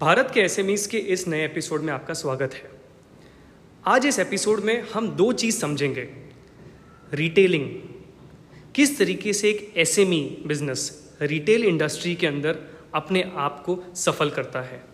भारत 0.00 0.30
के 0.34 0.40
एस 0.40 0.86
के 0.86 0.98
इस 0.98 1.28
नए 1.28 1.44
एपिसोड 1.44 1.82
में 1.82 1.92
आपका 1.92 2.14
स्वागत 2.14 2.54
है। 2.54 2.70
आज 3.86 4.06
इस 4.06 4.18
एपिसोड 4.18 4.60
में 4.60 4.82
हम 4.94 5.08
दो 5.08 5.32
चीज़ 5.32 5.58
समझेंगे। 5.58 6.08
रिटेलिंग 7.12 7.70
किस 8.74 8.98
तरीके 8.98 9.32
से 9.32 9.50
एक 9.50 9.72
एसएमई 9.76 10.44
बिज़नेस 10.46 11.12
रिटेल 11.22 11.64
इंडस्ट्री 11.64 12.14
के 12.14 12.26
अंदर 12.26 12.58
अपने 12.94 13.32
आप 13.36 13.62
को 13.66 13.84
सफल 13.94 14.30
करता 14.30 14.62
है। 14.62 14.84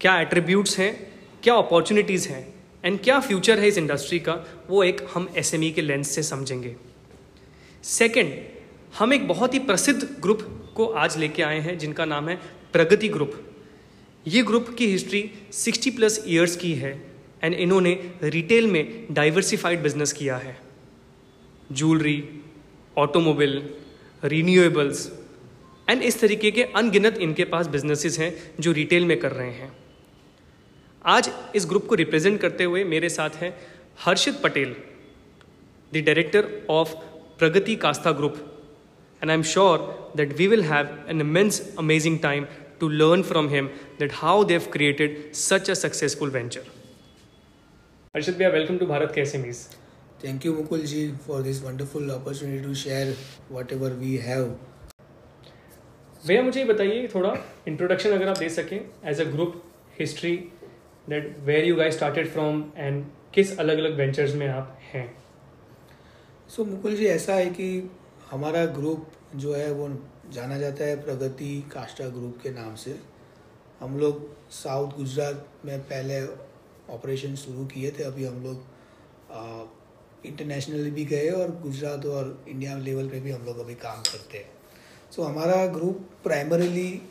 क्या 0.00 0.20
एट्रीब्यूट्स 0.20 0.78
हैं, 0.78 1.12
क्या 1.42 1.54
अपॉर्चुनिटीज़ 1.54 2.28
हैं 2.28 2.54
एंड 2.84 3.00
क्या 3.00 3.20
फ्यूचर 3.20 3.58
है 3.58 3.68
इस 3.68 3.78
इंडस्ट्री 3.78 4.18
का, 4.18 4.64
वो 4.70 4.84
एक 4.84 5.06
हम 5.14 5.28
एसएमई 5.36 5.70
के 5.70 5.82
लेंस 5.82 6.10
से 6.10 6.22
समझेंगे। 6.22 6.76
सेकेंड 7.82 8.34
हम 8.98 9.12
एक 9.12 9.28
बहुत 9.28 9.54
ही 9.54 9.58
प्रसिद्ध 9.58 10.16
ग्रुप 10.20 10.72
को 10.76 10.86
आज 10.86 11.18
लेके 11.18 11.42
आए 11.42 11.60
हैं, 11.60 11.78
जिनका 11.78 12.04
नाम 12.04 12.28
है 12.28 12.40
प्रगति 12.72 13.08
ग्रुप 13.08 13.50
ये 14.26 14.42
ग्रुप 14.42 14.68
की 14.78 14.86
हिस्ट्री 14.86 15.30
60 15.52 15.90
प्लस 15.96 16.22
ईयर्स 16.26 16.56
की 16.56 16.72
है 16.74 16.92
एंड 17.42 17.54
इन्होंने 17.54 18.12
रिटेल 18.22 18.66
में 18.66 19.06
डाइवर्सिफाइड 19.10 19.82
बिज़नेस 19.82 20.12
किया 20.12 20.36
है। 20.36 20.56
ज्वेलरी 21.72 22.22
ऑटोमोबाइल 22.98 23.62
रीन्यूएबल्स 24.24 25.06
एंड 25.88 26.02
इस 26.02 26.20
तरीके 26.20 26.50
के 26.50 26.62
अनगिनत 26.62 27.18
इनके 27.18 27.44
पास 27.44 27.66
बिजनेसेस 27.66 28.18
हैं 28.18 28.32
जो 28.60 28.72
रिटेल 28.72 29.04
में 29.04 29.18
कर 29.20 29.32
रहे 29.32 29.50
हैं। 29.50 29.72
आज 31.04 31.30
इस 31.56 31.66
ग्रुप 31.66 31.86
को 31.86 31.94
रिप्रेजेंट 31.94 32.40
करते 32.40 32.64
हुए 32.64 32.84
मेरे 32.84 33.08
साथ 33.08 33.30
हैं 33.30 33.54
Harshit 34.00 34.40
Patel 34.42 34.74
the 35.94 36.04
director 36.06 36.66
of 36.70 36.94
Pragati 37.38 37.76
Kasta 37.76 38.12
group 38.12 38.36
and 39.22 39.30
I 39.30 39.36
am 39.36 39.42
sure 39.42 40.12
that 40.16 40.36
we 40.38 40.46
will 40.46 40.62
have 40.64 40.98
an 41.08 41.20
immense 41.20 41.74
amazing 41.78 42.18
time 42.18 42.46
to 42.84 42.90
learn 43.02 43.22
from 43.22 43.48
him 43.48 43.70
that 43.98 44.18
how 44.22 44.36
they've 44.44 44.70
created 44.70 45.36
such 45.36 45.68
a 45.68 45.76
successful 45.76 46.36
venture. 46.36 46.64
Arshad 48.14 48.38
Bhaiya, 48.40 48.52
welcome 48.52 48.78
to 48.78 48.86
Bharat 48.86 49.14
KSMEs. 49.14 49.64
Thank 50.20 50.44
you, 50.44 50.54
Mukul 50.54 50.86
ji, 50.86 51.02
for 51.26 51.42
this 51.42 51.60
wonderful 51.60 52.10
opportunity 52.10 52.62
to 52.62 52.74
share 52.74 53.12
whatever 53.48 53.90
we 54.04 54.14
have. 54.28 54.54
भैया 56.26 56.42
मुझे 56.42 56.60
ये 56.60 56.66
बताइए 56.66 57.08
थोड़ा 57.14 57.32
introduction 57.68 58.10
अगर 58.12 58.28
आप 58.28 58.38
दे 58.38 58.48
सकें 58.50 58.78
as 59.10 59.20
a 59.20 59.24
group 59.32 59.62
history 59.98 60.30
that 61.08 61.36
where 61.46 61.64
you 61.64 61.74
guys 61.76 61.94
started 61.94 62.28
from 62.32 62.62
and 62.76 63.04
किस 63.34 63.58
अलग 63.58 63.78
अलग 63.78 63.96
वेंचर्स 63.98 64.34
में 64.34 64.46
आप 64.48 64.78
हैं 64.92 65.04
सो 66.48 66.62
so, 66.62 66.68
मुकुल 66.68 66.96
जी 66.96 67.06
ऐसा 67.06 67.34
है 67.34 67.50
कि 67.58 67.68
हमारा 68.30 68.64
ग्रुप 68.78 69.10
जो 69.36 69.54
है 69.54 69.70
वो 69.72 69.88
जाना 70.32 70.58
जाता 70.58 70.84
है 70.84 71.02
प्रगति 71.02 71.70
काष्टा 71.72 72.08
ग्रुप 72.08 72.38
के 72.42 72.50
नाम 72.50 72.74
से। 72.74 72.98
हम 73.80 73.98
लोग 73.98 74.50
साउथ 74.50 74.96
गुजरात 74.96 75.48
में 75.64 75.80
पहले 75.80 76.20
ऑपरेशन 76.94 77.34
शुरू 77.34 77.64
किए 77.66 77.90
थे 77.90 78.02
अभी 78.02 78.24
हम 78.24 78.42
लोग 78.44 79.72
इंटरनेशनली 80.26 80.90
भी 80.90 81.04
गए 81.04 81.30
और 81.30 81.50
गुजरात 81.60 82.06
और 82.06 82.44
इंडिया 82.48 82.76
लेवल 82.78 83.08
पे 83.08 83.20
भी 83.20 83.30
हम 83.30 83.44
लोग 83.44 83.58
अभी 83.58 83.74
काम 83.74 84.02
करते 84.02 84.38
हैं। 84.38 84.50
सो 85.10 85.22
so, 85.22 85.28
हमारा 85.28 85.66
group 85.66 86.08
primarily 86.24 87.02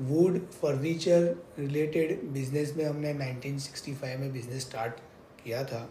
wood 0.00 0.38
furniture 0.52 1.44
related 1.58 2.22
business 2.24 2.74
में 2.76 2.84
हमने 2.84 3.14
1965 3.14 4.16
में 4.16 4.32
बिज़नेस 4.32 4.62
स्टार्ट 4.62 4.94
किया 5.44 5.64
था। 5.64 5.88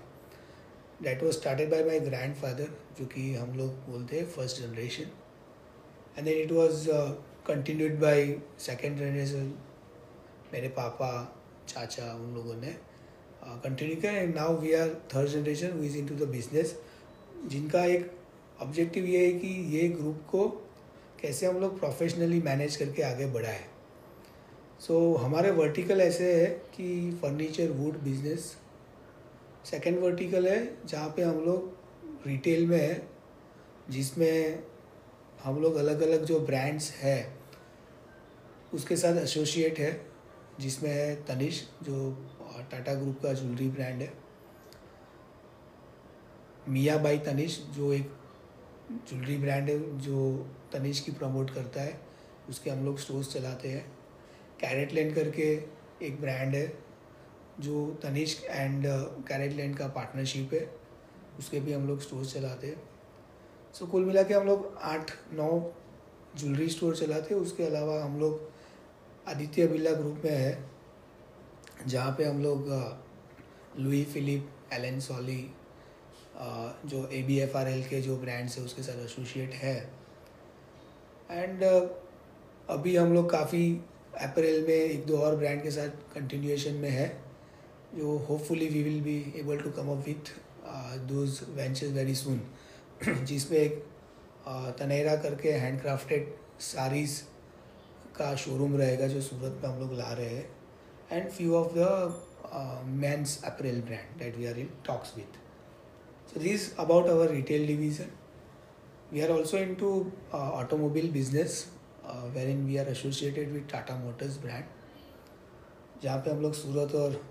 That 1.03 1.23
was 1.23 1.35
started 1.35 1.71
by 1.71 1.83
my 1.83 1.99
grandfather 2.35 2.77
जो 2.99 3.05
कि 3.05 3.33
हम 3.35 3.57
लोग 3.57 3.69
बोलते 3.89 4.19
हैं 4.19 4.25
first 4.27 4.61
generation 4.61 5.11
and 6.17 6.25
then 6.25 6.37
it 6.37 6.51
was 6.51 6.87
continued 7.47 7.99
by 7.99 8.35
second 8.59 8.97
generation 8.99 9.53
मेरे 10.53 10.67
पापा 10.77 11.09
चाचा 11.67 12.13
उन 12.13 12.33
लोगों 12.35 12.55
ने 12.55 12.75
कंटिन्यू 13.63 13.95
uh, 13.95 14.01
किया। 14.01 14.11
And 14.11 14.35
now 14.35 14.57
we 14.59 14.73
are 14.73 14.89
third 15.15 15.29
generation 15.29 15.71
we 15.71 15.87
is 15.87 15.97
in 15.97 16.07
to 16.07 16.15
the 16.15 16.29
business 16.29 16.75
जिनका 17.47 17.83
एक 17.85 18.11
ऑब्जेक्टिव 18.61 19.05
ये 19.05 19.25
है 19.25 19.33
कि 19.39 19.47
ये 19.77 19.87
ग्रुप 19.89 20.21
को 20.31 20.47
कैसे 21.21 21.45
हम 21.45 21.59
लोग 21.59 21.79
प्रोफेशनली 21.79 22.41
मैनेज 22.41 22.75
करके 22.75 23.01
आगे 23.03 23.25
बढ़ाए। 23.33 23.65
सो 24.79 24.93
so, 24.93 25.21
हमारे 25.23 25.51
वर्टिकल 25.51 26.01
ऐसे 26.01 26.33
है 26.33 26.45
कि 26.75 27.19
furniture 27.21 27.71
wood 27.71 27.97
business 28.03 28.55
second 29.65 29.99
vertical 29.99 30.47
है 30.47 30.59
जहाँ 30.87 31.09
पे 31.15 31.21
हम 31.21 31.39
लोग 31.45 32.27
रिटेल 32.27 32.65
में 32.67 32.79
है 32.79 33.07
जिसमें 33.89 34.63
हम 35.43 35.61
लोग 35.61 35.75
अलग 35.75 36.01
अलग 36.01 36.23
जो 36.25 36.39
ब्रांड्स 36.39 36.91
है, 36.91 37.37
उसके 38.73 38.95
साथ 38.95 39.17
एसोसिएट 39.17 39.79
है, 39.79 40.05
जिसमें 40.59 40.89
है 40.89 41.15
तनिष, 41.25 41.61
जो 41.83 42.11
टाटा 42.71 42.93
ग्रुप 42.93 43.19
का 43.23 43.33
ज्वेलरी 43.33 43.69
ब्रांड 43.69 44.01
है। 44.01 44.11
मिया 46.69 46.97
बाई 46.97 47.19
तनिष, 47.19 47.59
जो 47.59 47.93
एक 47.93 48.11
ज्वेलरी 48.91 49.37
ब्रांड 49.37 49.69
है, 49.69 49.99
जो 49.99 50.47
तनिष 50.73 50.99
की 50.99 51.11
प्रमोट 51.11 51.53
करता 51.53 51.81
है, 51.81 51.99
उसके 52.49 52.69
हम 52.69 52.85
लोग 52.85 52.97
स्टोर्स 52.97 53.33
चलाते 53.33 53.69
हैं। 53.69 53.85
कैरेट 54.59 54.93
लैंड 54.93 55.15
करके 55.15 55.51
एक 56.05 56.19
ब्रांड 56.21 56.55
है, 56.55 56.67
जो 57.59 57.85
तनिष्क 58.03 58.43
एंड 58.43 58.85
कैरेट 59.27 59.53
लैंड 59.53 59.77
का 59.77 59.87
पार्टनरशिप 59.87 60.53
है, 60.53 60.69
उसके 61.39 61.59
भी 61.59 61.73
हम 61.73 61.87
लोग 61.87 62.01
स्टोर्स 62.01 62.33
चलाते 62.33 62.67
हैं। 62.67 62.96
सो 63.77 63.85
कुल 63.85 64.05
मिला 64.05 64.21
के 64.23 64.33
हम 64.33 64.45
लोग 64.47 64.77
आठ, 64.81 65.11
नौ 65.33 65.73
ज्वेलरी 66.37 66.67
स्टोर 66.69 66.95
चलाते 66.95 67.35
उसके 67.35 67.63
अलावा 67.63 68.01
हम 68.03 68.19
लोग 68.19 69.29
आदित्य 69.29 69.67
बिरला 69.67 69.91
ग्रुप 69.91 70.21
में 70.25 70.31
है, 70.31 70.57
जहाँ 71.87 72.15
पे 72.17 72.25
हम 72.25 72.41
लोग 72.43 72.69
लुई 73.79 74.03
फिलिप 74.13 74.73
एलन 74.73 74.99
सॉली 74.99 75.39
जो 76.85 77.05
A 77.07 77.21
B 77.27 77.37
F 77.39 77.57
R 77.57 77.67
L 77.67 77.83
के 77.89 78.01
जो 78.01 78.17
ब्रांड्स 78.17 78.57
है, 78.57 78.63
उसके 78.65 78.83
साथ 78.83 79.05
एसोसिएट 79.05 79.53
है। 79.53 79.77
एंड 81.31 81.63
अभी 81.63 82.95
हम 82.95 83.13
लोग 83.13 83.29
काफ़ी 83.31 83.63
अप्रैल 84.21 84.61
में 84.67 84.75
एक 84.75 85.05
दो 85.07 85.17
और 85.17 85.35
ब्रांड 85.35 85.63
के 85.63 85.71
साथ 85.71 86.13
कंटिन्यूएशन 86.15 86.75
में 86.75 86.89
है, 86.89 87.07
जो 87.95 88.17
hopefully 88.29 88.67
we 88.67 88.83
will 88.83 89.01
be 89.03 89.33
able 89.39 89.61
to 89.61 89.71
come 89.71 89.91
up 89.91 90.05
with 90.07 90.37
those 91.09 91.41
ventures 91.49 91.91
very 91.93 92.15
soon 92.15 92.41
जिसमें 93.03 93.57
एक 93.57 93.83
तनेरा 94.79 95.15
करके 95.15 95.51
हैंड 95.53 95.79
क्राफ्टेड 95.81 96.33
साड़ीज़ 96.61 97.21
का 98.17 98.35
शोरूम 98.35 98.77
रहेगा 98.77 99.07
जो 99.07 99.21
सूरत 99.21 99.59
में 99.63 99.69
हम 99.69 99.79
लोग 99.79 99.93
ला 99.97 100.11
रहे 100.11 100.35
हैं। 100.35 100.49
And 101.11 101.29
few 101.31 101.55
of 101.55 101.73
the 101.75 102.83
men's 103.01 103.41
apparel 103.45 103.81
brand 103.81 104.17
that 104.19 104.37
we 104.37 104.45
are 104.45 104.59
in 104.59 104.69
talks 104.87 105.13
with 105.17 105.37
so 106.33 106.39
this 106.39 106.75
about 106.79 107.09
our 107.09 107.31
retail 107.31 107.67
division 107.67 108.11
we 109.13 109.21
are 109.21 109.31
also 109.31 109.57
in 109.57 109.75
to 109.75 109.89
automobile 110.33 111.11
business 111.11 111.65
wherein 112.49 112.65
we 112.67 112.77
are 112.77 112.89
associated 112.89 113.51
with 113.51 113.71
Tata 113.71 113.95
Motors 114.03 114.37
brand 114.41 114.63
जहाँ 116.03 116.17
पे 116.17 116.31
हम 116.31 116.41
लोग 116.41 116.53
सूरत 116.53 116.95
और 116.95 117.21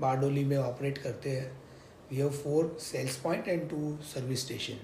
बारडोली 0.00 0.44
में 0.44 0.56
operate 0.56 0.98
करते 0.98 1.30
हैं। 1.30 1.50
we 2.11 2.17
have 2.17 2.29
four 2.43 2.75
sales 2.81 3.15
point 3.23 3.47
and 3.47 3.69
two 3.69 3.97
service 4.13 4.45
station 4.45 4.79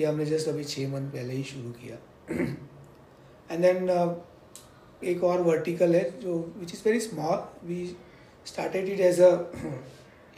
ये 0.00 0.06
हमने 0.06 0.24
जस्ट 0.26 0.48
अभी 0.48 0.64
छः 0.64 0.88
मंथ 0.92 1.10
पहले 1.12 1.34
ही 1.34 1.42
शुरू 1.44 1.70
किया 1.80 1.96
एंड 3.50 3.62
देन 3.62 3.86
uh, 3.88 4.10
एक 5.04 5.24
और 5.24 5.40
वर्टिकल 5.42 5.94
है 5.94 6.04
जो 6.20 6.38
which 6.58 6.74
is 6.74 6.82
very 6.84 7.00
small 7.00 7.66
we 7.68 7.84
started 8.46 8.88
it 8.88 9.00
as 9.00 9.20
a 9.20 9.32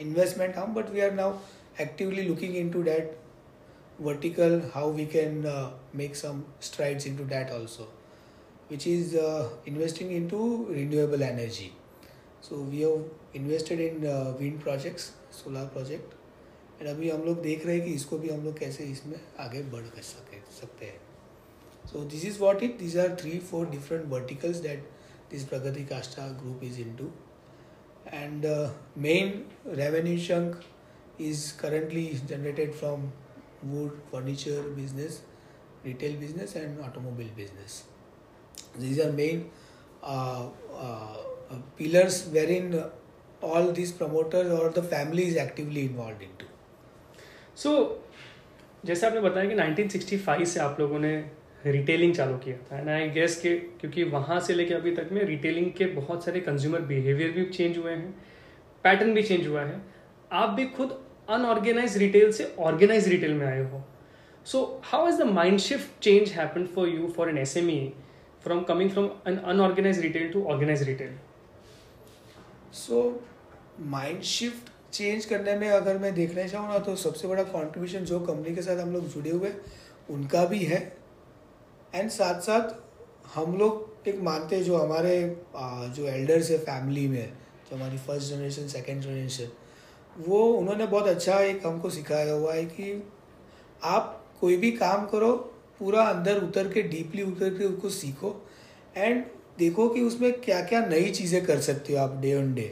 investment 0.01 0.55
हम 0.55 0.73
but 0.73 0.89
we 0.91 1.01
are 1.01 1.13
now 1.13 1.37
actively 1.77 2.27
looking 2.27 2.55
into 2.55 2.83
that 2.83 3.17
vertical 3.99 4.61
how 4.73 4.87
we 4.89 5.05
can 5.05 5.45
uh, 5.45 5.71
make 5.93 6.15
some 6.15 6.45
strides 6.59 7.05
into 7.05 7.23
that 7.25 7.51
also 7.51 7.87
which 8.67 8.87
is 8.87 9.15
uh, 9.15 9.49
investing 9.65 10.11
into 10.11 10.65
renewable 10.69 11.23
energy 11.23 11.73
So 12.48 12.56
we 12.64 12.80
have 12.80 13.10
invested 13.36 13.80
in 13.80 14.06
wind 14.40 14.60
projects 14.62 15.02
solar 15.32 15.64
project 15.72 16.14
and 16.80 16.88
अभी 16.88 17.10
हम 17.10 17.22
लोग 17.22 17.40
देख 17.42 17.66
रहे 17.66 17.76
हैं 17.76 17.84
कि 17.86 17.92
इसको 17.92 18.18
भी 18.18 18.28
हम 18.28 18.44
लोग 18.44 18.58
कैसे 18.58 18.84
इसमें 18.84 19.20
आगे 19.40 19.62
बढ़ 19.62 19.86
कर 19.86 20.02
सके, 20.02 20.40
सकते 20.60 20.86
हैं। 20.86 21.00
So 21.92 22.04
this 22.04 22.24
is 22.24 22.38
what 22.40 22.62
it 22.62 22.78
these 22.78 22.96
are 22.98 23.16
three 23.20 23.38
four 23.50 23.68
different 23.70 24.06
verticals 24.10 24.62
that 24.62 24.88
this 25.30 25.44
Pragati 25.44 25.84
Kasta 25.84 26.28
group 26.42 26.64
is 26.64 26.80
in 26.80 26.94
to 26.96 27.10
and 28.06 28.46
main 28.98 29.44
revenue 29.76 30.18
chunk 30.18 30.60
is 31.20 31.52
currently 31.58 32.06
generated 32.26 32.72
from 32.74 33.10
wood 33.64 34.00
furniture 34.12 34.68
business 34.76 35.22
retail 35.84 36.16
business 36.16 36.56
and 36.56 36.78
automobile 36.80 37.30
business 37.36 37.82
this 38.78 39.00
are 39.00 39.10
main 39.12 39.44
pillars 41.76 42.28
wherein 42.32 42.82
all 43.42 43.72
these 43.72 43.92
promoters 43.92 44.50
or 44.52 44.70
the 44.70 44.82
family 44.82 45.24
is 45.24 45.36
actively 45.36 45.82
involved 45.82 46.22
into. 46.22 46.46
So, 47.54 47.70
जैसे 48.84 49.06
आपने 49.06 49.20
बताया 49.20 49.48
कि 49.48 49.56
1965 49.56 50.44
से 50.46 50.60
आप 50.60 50.80
लोगों 50.80 50.98
ने 50.98 51.12
retailing 51.66 52.14
चालू 52.14 52.36
किया 52.44 52.56
था 52.70 52.78
एंड 52.78 52.88
आई 52.88 53.08
गेस 53.10 53.36
के, 53.40 53.54
क्योंकि 53.80 54.04
वहाँ 54.04 54.38
से 54.40 54.54
लेके 54.54 54.74
अभी 54.74 54.94
तक 54.96 55.08
में 55.12 55.22
रिटेलिंग 55.24 55.70
के 55.78 55.86
बहुत 55.94 56.24
सारे 56.24 56.40
कंज्यूमर 56.40 56.80
बिहेवियर 56.90 57.30
भी 57.30 57.44
चेंज 57.44 57.78
हुए 57.78 57.92
हैं 57.92 58.10
पैटर्न 58.84 59.14
भी 59.14 59.22
चेंज 59.22 59.46
हुआ 59.46 59.62
है। 59.62 59.80
आप 60.32 60.50
भी 60.50 60.64
खुद 60.76 60.98
अनऑर्गेनाइज 61.30 61.96
रिटेल 61.98 62.32
से 62.32 62.54
ऑर्गेनाइज 62.58 63.08
रिटेल 63.08 63.34
में 63.34 63.46
आए 63.46 63.62
हो। 63.62 63.82
So 64.46 64.80
how 64.84 65.08
is 65.08 65.22
the 65.22 65.26
mind 65.30 65.58
shift 65.58 66.02
change 66.02 66.32
happen 66.32 66.66
for 66.74 66.88
you 66.88 67.08
for 67.16 67.28
an 67.28 67.38
S 67.38 67.56
M 67.56 67.70
E 67.70 67.92
from 68.44 68.62
coming 68.64 68.90
from 68.90 69.10
an 69.28 69.36
unorganised 69.36 70.00
retail 70.00 70.32
to 70.32 70.44
organised 70.44 70.82
retail 70.88 71.18
so 72.72 73.20
mind 73.90 74.22
shift 74.22 74.70
change 74.92 75.24
करने 75.24 75.54
में 75.58 75.68
अगर 75.70 75.98
मैं 75.98 76.14
देखना 76.14 76.46
चाहूँ 76.46 76.68
ना 76.68 76.78
तो 76.78 76.94
सबसे 76.96 77.28
बड़ा 77.28 77.42
कंट्रीब्यूशन 77.44 78.04
जो 78.04 78.20
कंपनी 78.20 78.54
के 78.54 78.62
साथ 78.62 78.78
हम 78.78 78.92
लोग 78.92 79.08
जुड़े 79.08 79.30
हुए 79.30 79.52
उनका 80.10 80.44
भी 80.44 80.58
है। 80.64 80.80
एंड 81.94 82.10
साथ 82.10 82.40
साथ 82.40 82.74
हम 83.34 83.56
लोग 83.58 84.08
एक 84.08 84.20
मानते 84.22 84.56
हैं 84.56 84.64
जो 84.64 84.76
हमारे 84.76 85.14
जो 85.96 86.06
एल्डर्स 86.08 86.50
है 86.50 86.58
फैमिली 86.58 87.06
में, 87.08 87.32
जो 87.70 87.76
हमारी 87.76 87.98
फ़र्स्ट 87.98 88.28
जनरेशन 88.28 88.68
सेकेंड 88.68 89.02
जनरेशन 89.02 89.50
वो 90.18 90.42
उन्होंने 90.52 90.86
बहुत 90.86 91.08
अच्छा 91.08 91.38
एक 91.40 91.66
हमको 91.66 91.90
सिखाया 91.90 92.32
हुआ 92.32 92.54
है 92.54 92.64
कि 92.66 93.02
आप 93.84 94.16
कोई 94.40 94.56
भी 94.56 94.70
काम 94.72 95.06
करो, 95.06 95.32
पूरा 95.78 96.02
अंदर 96.04 96.42
उतर 96.42 96.72
के 96.72 96.82
डीपली 96.84 97.22
उतर 97.22 97.58
के 97.58 97.64
उसको 97.64 97.88
सीखो। 97.90 98.34
एंड 98.96 99.24
देखो 99.60 99.88
कि 99.88 100.00
उसमें 100.02 100.32
क्या 100.40 100.60
क्या 100.64 100.84
नई 100.86 101.10
चीज़ें 101.12 101.44
कर 101.44 101.60
सकते 101.62 101.92
हो 101.92 101.98
आप 101.98 102.16
डे 102.20 102.34
ऑन 102.34 102.52
डे 102.54 102.62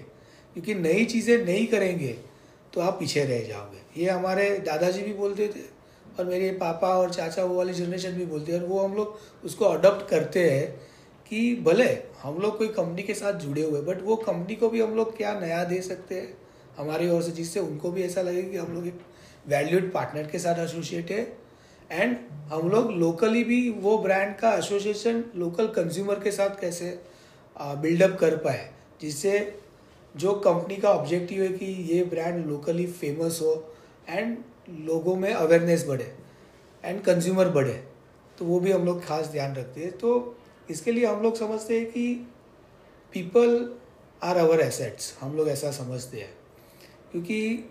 क्योंकि 0.56 0.74
नई 0.76 1.04
चीज़ें 1.06 1.44
नहीं 1.44 1.66
करेंगे 1.66 2.16
तो 2.72 2.80
आप 2.80 2.96
पीछे 3.00 3.24
रह 3.24 3.42
जाओगे। 3.48 4.02
ये 4.02 4.10
हमारे 4.10 4.48
दादाजी 4.60 5.02
भी 5.02 5.12
बोलते 5.14 5.46
थे, 5.48 5.60
और 6.18 6.24
मेरे 6.24 6.50
पापा 6.60 6.88
और 6.96 7.12
चाचा 7.12 7.44
वो 7.44 7.54
वाली 7.54 7.72
जनरेशन 7.74 8.12
भी 8.12 8.26
बोलते 8.26 8.52
हैं, 8.52 8.60
और 8.60 8.66
वो 8.66 8.80
हम 8.80 8.94
लोग 8.94 9.18
उसको 9.44 9.64
अडोप्ट 9.64 10.08
करते 10.10 10.50
हैं 10.50 10.68
कि 11.30 11.54
भले 11.64 11.88
हम 12.22 12.38
लोग 12.40 12.56
कोई 12.58 12.68
कंपनी 12.70 13.02
के 13.02 13.14
साथ 13.14 13.38
जुड़े 13.40 13.62
हुए 13.62 13.80
बट 13.82 14.02
वो 14.02 14.16
कंपनी 14.18 14.54
को 14.54 14.68
भी 14.68 14.80
हम 14.80 14.94
लोग 14.96 15.16
क्या 15.16 15.38
नया 15.40 15.62
दे 15.64 15.80
सकते 15.82 16.14
हैं? 16.14 16.36
हमारी 16.78 17.08
ओर 17.10 17.22
से, 17.22 17.30
जिससे 17.32 17.60
उनको 17.60 17.90
भी 17.90 18.02
ऐसा 18.02 18.22
लगे 18.22 18.42
कि 18.42 18.56
हम 18.56 18.74
लोग 18.74 18.86
एक 18.86 19.00
वैल्यूड 19.46 19.92
पार्टनर 19.92 20.26
के 20.26 20.38
साथ 20.38 20.58
एसोसिएट 20.58 21.10
है। 21.10 21.22
एंड 21.90 22.16
हम 22.52 22.68
लोग 22.70 22.90
लोकली 22.92 23.44
भी 23.44 23.68
वो 23.72 23.96
ब्रांड 23.98 24.34
का 24.36 24.52
एसोसिएशन 24.54 25.22
लोकल 25.36 25.66
कंज्यूमर 25.72 26.20
के 26.20 26.30
साथ 26.30 26.60
कैसे 26.60 26.98
बिल्डअप 27.56 28.16
कर 28.20 28.36
पाए, 28.36 28.68
जिससे 29.00 29.60
जो 30.14 30.32
कंपनी 30.40 30.76
का 30.76 30.90
ऑब्जेक्टिव 30.90 31.42
है 31.42 31.48
कि 31.48 31.66
ये 31.92 32.02
ब्रांड 32.04 32.44
लोकली 32.46 32.86
फ़ेमस 32.86 33.38
हो 33.42 33.52
एंड 34.08 34.36
लोगों 34.86 35.16
में 35.16 35.32
अवेयरनेस 35.32 35.86
बढ़े 35.88 36.12
एंड 36.84 37.00
कंज्यूमर 37.02 37.48
बढ़े 37.48 37.82
तो 38.38 38.44
वो 38.44 38.58
भी 38.60 38.72
हम 38.72 38.84
लोग 38.84 39.04
खास 39.04 39.26
ध्यान 39.26 39.54
रखते 39.54 39.80
हैं। 39.80 39.92
तो 39.92 40.36
इसके 40.70 40.92
लिए 40.92 41.06
हम 41.06 41.22
लोग 41.22 41.36
समझते 41.36 41.78
हैं 41.78 41.86
कि 41.86 42.12
पीपल 43.12 43.76
आर 44.22 44.38
आवर 44.38 44.60
एसेट्स 44.60 45.16
हम 45.20 45.36
लोग 45.36 45.48
ऐसा 45.48 45.70
समझते 45.72 46.18
हैं, 46.18 46.32
क्योंकि 47.12 47.64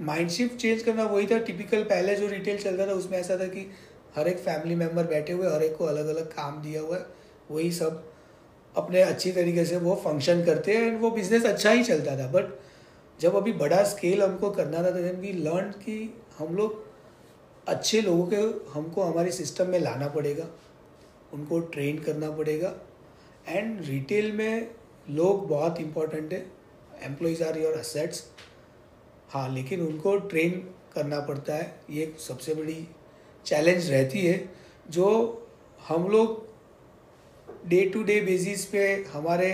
माइंड 0.00 0.30
शिफ्ट 0.30 0.56
चेंज 0.56 0.82
करना 0.82 1.04
वही 1.04 1.26
था 1.26 1.38
टिपिकल 1.40 1.82
पहले 1.84 2.14
जो 2.16 2.26
रिटेल 2.28 2.58
चलता 2.58 2.86
था, 2.86 2.92
उसमें 2.92 3.18
ऐसा 3.18 3.36
था 3.40 3.46
कि 3.46 3.66
हर 4.16 4.28
एक 4.28 4.38
फैमिली 4.38 4.74
मेंबर 4.74 5.06
बैठे 5.06 5.32
हुए, 5.32 5.48
हर 5.48 5.62
एक 5.62 5.76
को 5.76 5.84
अलग 5.84 6.06
अलग 6.08 6.32
काम 6.34 6.62
दिया 6.62 6.80
हुआ 6.80 6.96
है, 6.96 7.06
वही 7.50 7.70
सब 7.72 8.02
अपने 8.74 9.02
अच्छी 9.02 9.32
तरीके 9.32 9.64
से 9.64 9.76
वो 9.78 9.94
फ़ंक्शन 10.04 10.44
करते 10.44 10.76
हैं 10.76 10.82
एंड 10.82 11.00
वो 11.00 11.10
बिज़नेस 11.10 11.46
अच्छा 11.46 11.70
ही 11.70 11.82
चलता 11.84 12.16
था। 12.18 12.26
बट 12.32 12.58
जब 13.18 13.34
अभी 13.36 13.52
बड़ा 13.54 13.82
स्केल 13.84 14.22
हमको 14.22 14.50
करना 14.50 14.82
था 14.82 14.90
देन 14.90 15.16
वी 15.20 15.32
लर्न 15.34 15.70
कि 15.80 15.98
हम 16.38 16.54
लोग 16.56 16.84
अच्छे 17.66 18.00
लोगों 18.00 18.26
के, 18.26 18.36
हमको 18.72 19.02
हमारे 19.02 19.32
सिस्टम 19.32 19.68
में 19.70 19.78
लाना 19.78 20.08
पड़ेगा, 20.08 20.46
उनको 21.34 21.58
ट्रेन 21.74 21.98
करना 21.98 22.30
पड़ेगा 22.36 22.74
एंड 23.48 23.84
रिटेल 23.86 24.32
में 24.32 24.70
लोग 25.10 25.48
बहुत 25.48 25.80
इम्पोर्टेंट 25.80 26.32
है 26.32 26.46
एम्प्लॉयज़ 27.02 27.42
आर 27.44 27.58
योर 27.58 27.74
असेट्स 27.74 28.24
हाँ 29.30 29.48
लेकिन 29.54 29.80
उनको 29.80 30.16
ट्रेन 30.18 30.50
करना 30.94 31.20
पड़ता 31.20 31.54
है। 31.54 31.80
ये 31.90 32.14
सबसे 32.18 32.54
बड़ी 32.54 32.86
चैलेंज 33.46 33.90
रहती 33.90 34.20
है, 34.20 34.48
जो 34.90 35.48
हम 35.88 36.08
लोग 36.08 36.48
डे 37.66 37.80
टू 37.86 38.02
डे 38.02 38.20
बेसिस 38.20 38.64
पे 38.64 38.86
हमारे 39.12 39.50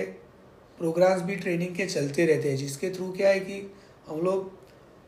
प्रोग्राम्स 0.79 1.23
भी 1.23 1.37
ट्रेनिंग 1.37 1.75
के 1.77 1.87
चलते 1.87 2.27
रहते 2.27 2.51
हैं, 2.51 2.57
जिसके 2.57 2.91
थ्रू 2.91 3.13
क्या 3.13 3.29
है 3.29 3.41
कि 3.41 3.61
हम 4.07 4.21
लोग 4.21 4.51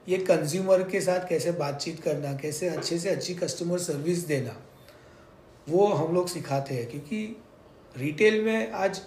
ये 0.08 0.18
कंज्यूमर 0.18 0.82
के 0.82 1.00
साथ 1.00 1.28
कैसे 1.28 1.52
बातचीत 1.52 2.00
करना, 2.00 2.32
कैसे 2.32 2.68
अच्छे 2.68 2.98
से 2.98 3.08
अच्छी 3.08 3.34
कस्टमर 3.34 3.78
सर्विस 3.78 4.18
देना, 4.18 4.56
वो 5.68 5.86
हम 5.86 6.14
लोग 6.14 6.28
सिखाते 6.28 6.74
हैं। 6.74 6.90
क्योंकि 6.90 7.36
रिटेल 7.96 8.42
में 8.44 8.72
आज 8.72 9.00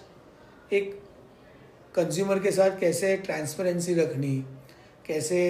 एक 0.72 1.00
कंज्यूमर 1.94 2.38
के 2.38 2.50
साथ 2.52 2.78
कैसे 2.80 3.16
ट्रांसपेरेंसी 3.16 3.94
रखनी 3.94 4.44
कैसे 5.06 5.40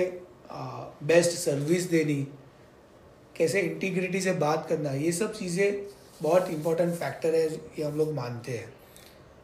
बेस्ट 1.04 1.30
सर्विस 1.38 1.84
देनी, 1.90 2.22
कैसे 3.36 3.60
इंटीग्रिटी 3.60 4.20
से 4.20 4.32
बात 4.40 4.66
करना, 4.68 4.92
ये 4.92 5.12
सब 5.12 5.32
चीज़ें 5.34 5.86
बहुत 6.22 6.50
इम्पोर्टेंट 6.50 6.94
फैक्टर 6.94 7.34
है, 7.34 7.48
ये 7.48 7.84
हम 7.84 7.96
लोग 7.98 8.12
मानते 8.14 8.52
हैं। 8.52 8.72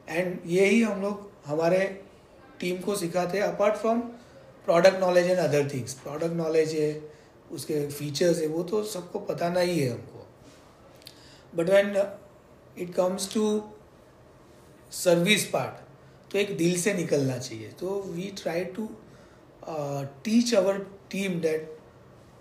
एंड 0.09 0.39
यही 0.47 0.83
हम 0.83 1.01
लोग 1.03 1.31
हमारे 1.47 1.85
टीम 2.61 2.81
को 2.83 2.95
सिखाते 2.97 3.39
हैं 3.39 3.45
apart 3.45 3.77
from 3.77 4.01
product 4.67 5.01
knowledge 5.01 5.27
and 5.27 5.39
other 5.39 5.69
things 5.71 5.95
product 5.97 6.35
knowledge 6.35 6.75
है, 6.75 7.03
उसके 7.51 7.87
फीचर्स 7.89 8.41
है, 8.41 8.47
वो 8.47 8.63
तो 8.63 8.83
सबको 8.85 9.21
बताना 9.23 9.61
ही 9.61 9.79
है 9.79 9.91
हमको। 9.91 10.27
But 11.57 11.71
when 11.71 11.97
it 12.79 12.95
comes 12.95 13.33
to 13.35 13.45
service 14.95 15.45
part 15.51 15.87
तो 16.33 16.39
एक 16.39 16.57
दिल 16.57 16.81
से 16.81 16.93
निकलना 16.95 17.37
चाहिए। 17.39 17.69
तो 17.81 18.01
we 18.07 18.33
try 18.37 18.65
to 18.67 18.89
teach 20.25 20.55
our 20.55 20.79
team 21.11 21.41
that 21.41 21.77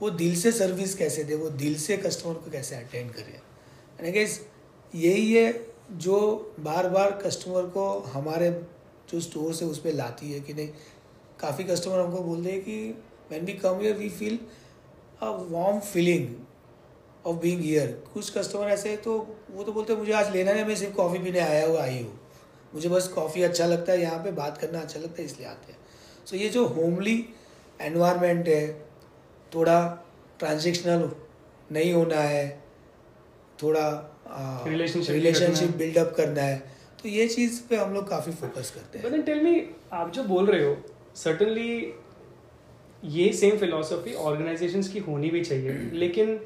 वो 0.02 0.10
दिल 0.12 0.36
से 0.36 0.52
सर्विस 0.52 0.94
कैसे 0.96 1.24
दे, 1.24 1.36
वो 1.36 1.50
दिल 1.52 1.76
से 1.78 1.98
कस्टमर 1.98 2.34
को 2.34 2.52
कैसे 2.52 2.76
अटेंड 2.76 3.12
करे। 3.12 3.40
एंड 4.00 4.14
गेस 4.14 4.40
यही 4.94 5.34
है 5.34 5.52
जो 5.94 6.18
बार 6.60 6.90
बार 6.90 7.12
कस्टमर 7.24 7.64
को 7.70 7.88
हमारे 8.14 8.50
जो 9.12 9.20
स्टोर 9.22 9.54
से 9.54 9.66
उस 9.66 9.80
पर 9.80 9.94
लाती 9.94 10.32
है 10.32 10.40
कि 10.40 10.54
नहीं। 10.54 10.68
काफ़ी 11.40 11.64
कस्टमर 11.64 12.00
हमको 12.00 12.24
बोलते 12.24 12.52
हैं 12.52 12.62
कि 12.62 12.78
when 13.32 13.46
we 13.46 13.54
come 13.56 13.82
here 13.84 13.96
we 13.96 14.10
feel 14.12 14.40
a 15.22 15.30
warm 15.50 15.80
feeling 15.82 16.28
of 17.26 17.36
being 17.38 17.66
here 17.66 17.92
कुछ 18.14 18.38
कस्टमर 18.38 18.68
ऐसे 18.70 18.96
तो 18.98 19.18
वो 19.52 19.64
तो 19.64 19.72
बोलते 19.72 19.94
हैं, 19.94 20.00
मुझे 20.00 20.14
आज 20.14 20.32
लेना 20.34 20.52
है, 20.52 20.68
मैं 20.68 20.76
सिर्फ़ 20.76 20.96
कॉफ़ी 20.96 21.20
पीने 21.20 21.40
आया 21.40 21.66
हुआ 21.68 21.82
आई 21.84 22.02
हूँ। 22.02 22.20
मुझे 22.74 22.90
बस 22.90 23.08
कॉफ़ी 23.08 23.44
अच्छा 23.44 23.66
लगता 23.66 23.92
है, 23.92 24.02
यहाँ 24.02 24.24
पे 24.24 24.32
बात 24.34 24.58
करना 24.58 24.80
अच्छा 24.80 25.00
लगता 25.00 25.22
है, 25.22 25.26
इसलिए 25.26 25.48
आते 25.48 25.72
हैं। 25.72 25.80
सो 26.28 26.36
so, 26.36 26.42
ये 26.42 26.50
जो 26.50 26.66
होमली 26.66 27.26
एनवायरनमेंट 27.82 28.48
है 28.48 28.88
थोड़ा 29.54 30.06
ट्रांजेक्शनल 30.40 31.12
नहीं 31.72 31.94
होना 31.94 32.16
है 32.16 32.64
थोड़ा 33.64 33.86
रिलेशनशिप 34.68 35.76
बिल्डअप 35.76 36.14
करना 36.18 36.42
है। 36.42 36.58
तो 37.04 37.10
ये 37.10 37.28
चीज़ 37.28 37.62
पे 37.70 37.76
हम 37.76 37.94
लोग 37.94 38.10
काफ़ी 38.10 38.32
फोकस 38.32 38.72
करते 38.76 39.00
हैं। 39.00 39.24
टेल 39.24 39.42
मी 39.42 39.70
आप 39.94 40.12
जो 40.12 40.24
बोल 40.24 40.46
रहे 40.46 40.66
हो 40.66 40.78
सर्टनली 41.16 41.94
ये 43.04 43.34
सेम 43.34 43.58
फिलोसफी 43.58 44.14
ऑर्गेनाइजेशन 44.14 44.84
की 44.84 45.00
होनी 45.00 45.30
भी 45.30 45.44
चाहिए। 45.44 45.90
लेकिन 45.94 46.40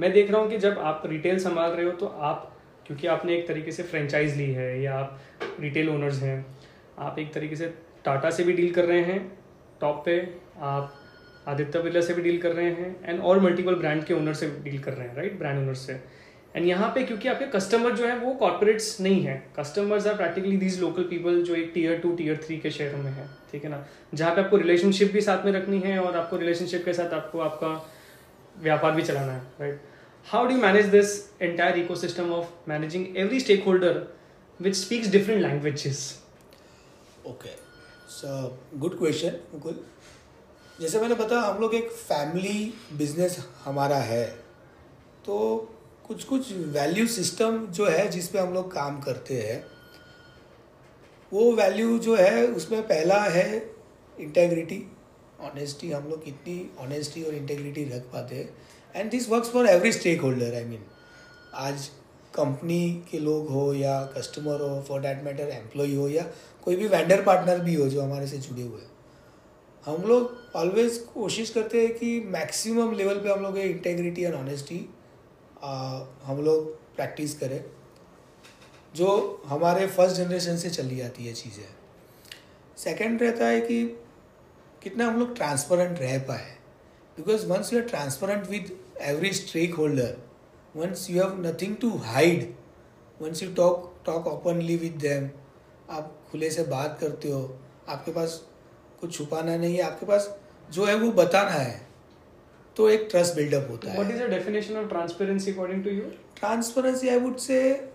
मैं 0.00 0.12
देख 0.12 0.30
रहा 0.30 0.40
हूँ 0.40 0.50
कि 0.50 0.58
जब 0.58 0.78
आप 0.78 1.02
रिटेल 1.06 1.38
संभाल 1.38 1.70
रहे 1.70 1.86
हो 1.86 1.92
तो 1.92 2.06
आप 2.06 2.54
क्योंकि 2.86 3.06
आपने 3.06 3.36
एक 3.36 3.48
तरीके 3.48 3.72
से 3.72 3.82
फ्रेंचाइज 3.82 4.36
ली 4.36 4.52
है 4.52 4.82
या 4.82 4.98
आप 4.98 5.20
रिटेल 5.60 5.88
ओनर्स 5.88 6.22
हैं 6.22 6.46
आप 6.98 7.18
एक 7.18 7.32
तरीके 7.34 7.56
से 7.56 7.87
टाटा 8.08 8.30
से 8.30 8.44
भी 8.44 8.52
डील 8.52 8.72
कर 8.74 8.84
रहे 8.84 9.00
हैं, 9.02 9.20
टॉप 9.80 10.02
पे 10.04 10.20
आप 10.66 10.94
आदित्य 11.48 11.80
बिरला 11.82 12.00
से 12.02 12.14
भी 12.14 12.22
डील 12.22 12.38
कर 12.40 12.52
रहे 12.52 12.70
हैं 12.72 12.94
एंड 13.04 13.20
और 13.20 13.40
मल्टीपल 13.40 13.74
ब्रांड 13.76 14.04
के 14.04 14.14
ओनर 14.14 14.34
से 14.34 14.46
डील 14.64 14.78
कर 14.78 14.92
रहे 14.92 15.08
हैं 15.08 15.16
राइट 15.16 15.38
ब्रांड 15.38 15.58
ओनर 15.58 15.74
से। 15.76 15.92
एंड 16.56 16.66
यहाँ 16.66 16.88
पे 16.94 17.02
क्योंकि 17.04 17.28
आपके 17.28 17.46
कस्टमर 17.48 17.92
जो 17.92 18.06
है, 18.06 18.16
वो 18.18 18.32
कॉर्पोरेट्स 18.34 19.00
नहीं 19.00 19.22
है। 19.24 19.34
Customers 19.58 20.06
are 20.06 20.14
practically 20.16 20.56
these 20.56 20.80
local 20.80 21.02
people 21.10 21.42
जो 21.42 21.54
एक 21.54 21.70
टीयर 21.74 21.98
टू 21.98 22.14
टीयर 22.16 22.40
थ्री 22.44 22.56
के 22.58 22.70
शहरों 22.70 22.98
में 22.98 23.10
है, 23.10 23.26
ठीक 23.52 23.64
है 23.64 23.70
ना? 23.70 23.84
जहाँ 24.14 24.34
पे 24.34 24.40
आपको 24.40 24.56
रिलेशनशिप 24.56 25.12
भी 25.12 25.20
साथ 25.20 25.44
में 25.44 25.52
रखनी 25.52 25.80
है 25.80 25.98
और 25.98 26.16
आपको 26.16 26.36
रिलेशनशिप 26.36 26.84
के 26.84 26.92
साथ 26.92 27.14
आपको 27.14 27.40
आपका 27.40 27.72
व्यापार 28.62 28.92
भी 28.92 29.02
चलाना 29.02 29.32
है 29.32 29.42
right 29.60 29.80
how 30.26 30.46
do 30.46 30.54
manage 30.56 30.86
this 30.88 31.14
entire 31.42 31.78
ecosystem 31.96 32.32
of 32.32 32.70
managing 32.70 33.16
every 33.16 33.40
stakeholder 33.64 34.02
which 34.60 34.74
speaks 34.76 35.08
different 35.10 35.42
languages 35.42 36.00
okay 37.26 37.67
good 38.08 38.96
question 38.98 39.32
Mukul 39.52 39.80
जैसे 40.80 41.00
मैंने 41.00 41.14
बताया, 41.14 41.40
हम 41.42 41.60
लोग 41.60 41.74
एक 41.74 41.90
फैमिली 41.90 42.74
बिज़नेस 42.92 43.36
हमारा 43.64 43.96
है 43.96 44.24
तो 45.26 45.56
कुछ 46.06 46.24
कुछ 46.24 46.52
वैल्यू 46.52 47.06
सिस्टम 47.06 47.58
जो 47.68 47.86
है, 47.86 48.08
जिस 48.08 48.28
पे 48.28 48.38
हम 48.38 48.54
लोग 48.54 48.72
काम 48.72 49.00
करते 49.00 49.40
हैं, 49.40 49.64
वो 51.32 51.52
वैल्यू 51.56 51.98
जो 51.98 52.16
है, 52.16 52.46
उसमें 52.46 52.82
पहला 52.82 53.20
है 53.22 53.74
इंटेग्रिटी 54.16 54.82
ऑनेस्टी 55.42 55.90
हम 55.92 56.08
लोग 56.10 56.24
कितनी 56.24 56.70
ऑनेस्टी 56.80 57.22
और 57.22 57.34
इंटेग्रिटी 57.34 57.84
रख 57.86 58.10
पाते 58.12 58.36
हैं। 58.36 58.48
And 58.94 59.10
this 59.10 59.28
works 59.28 59.50
for 59.50 59.68
every 59.68 59.92
stakeholder 60.20 60.54
I 60.54 60.64
mean 60.64 60.84
आज 61.56 61.90
कंपनी 62.34 63.04
के 63.10 63.18
लोग 63.18 63.48
हो 63.48 63.72
या 63.74 64.00
कस्टमर 64.16 64.60
हो 64.60 64.80
फॉर 64.88 65.00
डैट 65.00 65.22
मैटर 65.24 65.48
एम्प्लॉय 65.48 65.94
हो 65.94 66.08
या 66.08 66.22
कोई 66.64 66.76
भी 66.76 66.88
वेंडर 66.88 67.22
पार्टनर 67.22 67.60
भी 67.60 67.74
हो 67.74 67.88
जो 67.88 68.02
हमारे 68.02 68.26
से 68.26 68.38
जुड़े 68.38 68.62
हुए 68.62 68.82
हम 69.84 70.02
लोग 70.02 70.56
ऑलवेज 70.56 70.96
कोशिश 71.14 71.50
करते 71.50 71.80
हैं 71.82 71.94
कि 71.94 72.20
मैक्सिमम 72.28 72.92
लेवल 72.92 73.20
पे 73.20 73.28
हम 73.28 73.42
लोग 73.42 73.58
इंटेग्रिटी 73.58 74.22
एंड 74.22 74.34
ऑनेस्टी 74.34 74.78
हम 76.24 76.40
लोग 76.44 76.74
प्रैक्टिस 76.96 77.38
करें। 77.38 77.64
जो 78.94 79.08
हमारे 79.46 79.86
फ़र्स्ट 79.86 80.16
जनरेशन 80.16 80.56
से 80.56 80.70
चली 80.70 81.00
आती 81.00 81.26
है 81.26 81.32
चीज़ें। 81.32 81.64
सेकेंड 82.78 83.22
रहता 83.22 83.46
है 83.46 83.60
कि 83.60 83.82
कितना 84.82 85.06
हम 85.06 85.18
लोग 85.18 85.34
ट्रांसपेरेंट 85.36 85.98
रह 86.00 86.18
पाए। 86.28 86.56
Because 87.16 87.46
once 87.46 87.72
you 87.72 87.80
are 87.80 87.88
transparent 87.88 88.48
with 88.50 88.76
every 89.02 89.32
stakeholder 89.74 90.16
once 90.76 91.10
you 91.10 91.22
have 91.22 91.40
nothing 91.46 91.76
to 91.76 91.90
hide 91.96 92.54
once 93.22 93.42
you 93.42 93.52
talk 93.54 93.94
talk 94.06 94.26
openly 94.26 94.76
with 94.76 94.92
them 94.92 95.28
आप 95.90 96.14
खुले 96.30 96.50
से 96.50 96.62
बात 96.62 96.98
करते 97.00 97.30
हो 97.30 97.58
आपके 97.88 98.12
पास 98.12 98.42
कुछ 99.00 99.16
छुपाना 99.18 99.56
नहीं 99.56 99.76
है 99.76 99.82
आपके 99.82 100.06
पास 100.06 100.38
जो 100.70 100.84
है 100.84 100.94
वो 100.94 101.10
बताना 101.12 101.50
है 101.50 101.86
तो 102.76 102.88
एक 102.88 103.08
ट्रस्ट 103.10 103.34
बिल्डअप 103.34 103.70
होता 103.70 103.90
है। 103.90 103.98
What 103.98 104.14
is 104.14 104.22
the 104.22 104.30
definition 104.30 104.76
of 104.76 104.88
transparency 104.88 105.52
according 105.52 105.84
to 105.84 105.90
you 105.90 106.02
transparency 106.36 107.08
I 107.08 107.18
would 107.18 107.36
say 107.36 107.90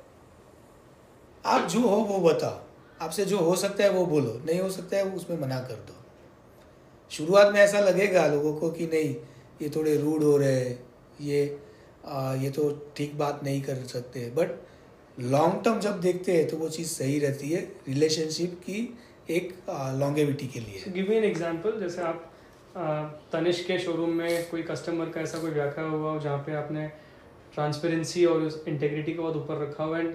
आप 1.46 1.68
जो 1.70 1.80
हो 1.80 1.96
वो 1.96 2.20
बताओ। 2.20 2.60
आपसे 3.02 3.26
जो 3.26 3.38
हो 3.38 3.56
सकता 3.56 3.84
है 3.84 3.90
वो 3.90 4.06
बोलो। 4.06 4.34
नहीं 4.46 4.60
हो 4.60 4.70
सकता 4.70 4.98
है 4.98 5.04
वो 5.04 5.18
उसमें 5.18 5.40
मना 5.40 5.60
कर 5.60 5.76
दो। 5.76 5.94
शुरुआत 7.12 7.54
में 7.54 7.60
ऐसा 7.62 7.80
लगेगा 7.80 8.28
लोगों 8.28 8.56
को 8.56 8.70
कि 8.70 8.86
नहीं 8.88 9.16
ये 9.62 9.70
थोड़े 9.70 9.98
रूड 9.98 10.24
हो 10.24 10.38
रहे 10.38 10.54
हैं 10.54 10.84
ये 11.22 11.60
आ, 12.06 12.34
ये 12.36 12.50
तो 12.50 12.70
ठीक 12.98 13.18
बात 13.18 13.44
नहीं 13.44 13.62
कर 13.62 13.76
सकते। 13.88 14.30
बट 14.36 14.50
लॉन्ग 15.18 15.62
टर्म 15.66 15.80
जब 15.80 16.00
देखते 16.02 16.32
हैं 16.32 16.48
तो 16.48 16.58
वो 16.58 16.70
चीज़ 16.70 16.90
सही 16.90 17.20
रहती 17.20 17.50
है 17.50 17.62
रिलेशनशिप 17.88 18.60
की 18.62 18.82
एक 19.30 19.54
लॉन्गेविटी 20.00 20.48
के 20.48 20.60
लिए। 20.60 20.92
गिव 20.94 21.10
मी 21.10 21.16
एन 21.16 21.24
एग्जांपल 21.24 21.80
जैसे 21.80 22.02
आप 22.04 22.30
तनिष्क 23.34 23.68
के 23.68 23.78
शोरूम 23.80 24.10
में 24.12 24.50
कोई 24.50 24.64
कस्टमर 24.64 25.10
का 25.10 25.22
ऐसा 25.22 25.40
कोई 25.40 25.52
व्याख्या 25.52 25.84
हुआ 25.86 26.12
हो 26.12 26.20
जहाँ 26.20 26.38
पे 26.46 26.56
आपने 26.56 26.88
ट्रांसपेरेंसी 27.54 28.26
और 28.26 28.64
इंटेग्रिटी 28.68 29.14
को 29.14 29.22
बहुत 29.22 29.36
ऊपर 29.38 29.62
रखा 29.62 29.84
हो 29.84 29.96
एंड 29.96 30.14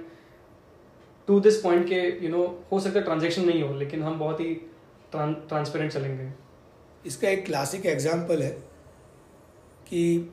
टू 1.28 1.38
दिस 1.40 1.60
पॉइंट 1.62 1.86
के 1.88 2.00
यू 2.24 2.30
नो 2.30 2.42
हो 2.72 2.80
सकता 2.80 2.98
है 2.98 3.04
ट्रांजेक्शन 3.04 3.44
नहीं 3.44 3.62
हो 3.62 3.74
लेकिन 3.76 4.02
हम 4.02 4.18
बहुत 4.18 4.40
ही 4.40 4.54
ट्रांसपेरेंट 5.12 5.92
चलेंगे। 5.92 6.28
इसका 7.04 7.28
एक 7.28 7.44
क्लासिक 7.46 7.86
एग्ज़ाम्पल 7.86 8.42
है 8.42 8.50
कि 9.88 10.30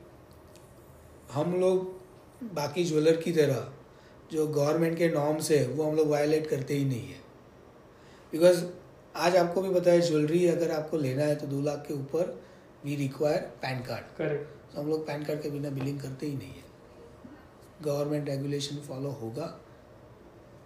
हम 1.30 1.54
लोग 1.60 2.52
बाकी 2.54 2.84
ज्वेलर 2.84 3.16
की 3.16 3.32
तरह 3.32 3.72
जो 4.32 4.46
गवर्नमेंट 4.48 4.96
के 4.98 5.08
नॉर्म्स 5.08 5.50
है 5.50 5.66
वो 5.68 5.84
हम 5.84 5.96
लोग 5.96 6.08
वायलेट 6.08 6.46
करते 6.46 6.74
ही 6.74 6.84
नहीं 6.84 7.08
है। 7.08 7.20
बिकॉज़ 8.32 8.64
आज 9.16 9.36
आपको 9.36 9.62
भी 9.62 9.74
पता 9.74 9.90
है 9.90 10.00
ज्वेलरी 10.00 10.46
अगर 10.48 10.70
आपको 10.70 10.96
लेना 10.96 11.22
है 11.22 11.34
तो 11.36 11.46
दो 11.46 11.60
लाख 11.60 11.84
के 11.88 11.94
ऊपर 11.94 12.40
we 12.84 12.96
require 12.96 13.40
PAN 13.62 13.80
card 13.82 14.16
correct 14.18 14.74
तो 14.74 14.80
हम 14.80 14.88
लोग 14.88 15.06
पैन 15.06 15.24
कार्ड 15.24 15.42
के 15.42 15.50
बिना 15.50 15.70
बिलिंग 15.70 16.00
करते 16.00 16.26
ही 16.26 16.34
नहीं 16.34 16.48
है। 16.48 16.64
गवर्नमेंट 17.82 18.28
रेगुलेशन 18.28 18.76
फॉलो 18.88 19.10
होगा 19.22 19.46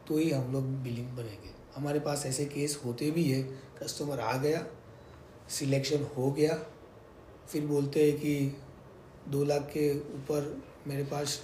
तो 0.08 0.18
ही 0.18 0.30
हम 0.30 0.52
लोग 0.52 0.64
बिलिंग 0.82 1.08
बनेंगे। 1.16 1.50
हमारे 1.76 2.00
पास 2.00 2.24
ऐसे 2.26 2.44
केस 2.46 2.80
होते 2.84 3.10
भी 3.10 3.24
है 3.24 3.42
कस्टमर 3.78 4.20
आ 4.20 4.36
गया 4.36 4.64
सिलेक्शन 5.50 6.06
हो 6.16 6.30
गया 6.32 6.54
फिर 7.48 7.66
बोलते 7.66 8.04
हैं 8.04 8.18
कि 8.18 8.34
दो 9.28 9.44
लाख 9.44 9.62
के 9.72 9.90
ऊपर 9.94 10.62
मेरे 10.86 11.04
पास 11.04 11.40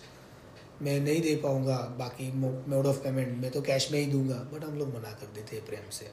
मैं 0.82 0.98
नहीं 1.00 1.20
दे 1.22 1.34
पाऊँगा 1.36 1.76
बाकी 1.98 2.30
मोड 2.32 2.86
ऑफ़ 2.86 2.96
पेमेंट 2.96 3.36
मैं 3.38 3.50
तो 3.50 3.60
कैश 3.62 3.90
में 3.92 3.98
ही 4.00 4.06
दूँगा 4.06 4.34
बट 4.52 4.64
हम 4.64 4.78
लोग 4.78 4.88
मना 4.88 5.10
कर 5.10 5.26
देते 5.34 5.56
हैं 5.56 5.66
प्रेम 5.66 5.90
से। 5.90 6.10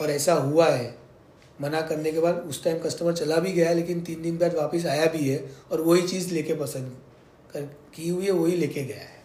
और 0.00 0.10
ऐसा 0.10 0.34
हुआ 0.34 0.68
है 0.68 0.94
मना 1.60 1.80
करने 1.80 2.12
के 2.12 2.20
बाद 2.20 2.34
उस 2.48 2.62
टाइम 2.64 2.78
कस्टमर 2.78 3.12
चला 3.12 3.36
भी 3.36 3.52
गया 3.52 3.72
लेकिन 3.72 4.00
तीन 4.00 4.22
दिन 4.22 4.38
बाद 4.38 4.54
वापस 4.54 4.86
आया 4.86 5.06
भी 5.06 5.28
है 5.28 5.38
और 5.72 5.80
वही 5.80 6.02
चीज़ 6.08 6.34
लेके 6.34 6.54
पसंद 6.54 6.96
कर 7.52 7.62
की 7.94 8.08
हुई 8.08 8.24
है 8.24 8.32
वही 8.32 8.56
लेके 8.56 8.84
गया 8.84 8.96
है। 8.96 9.24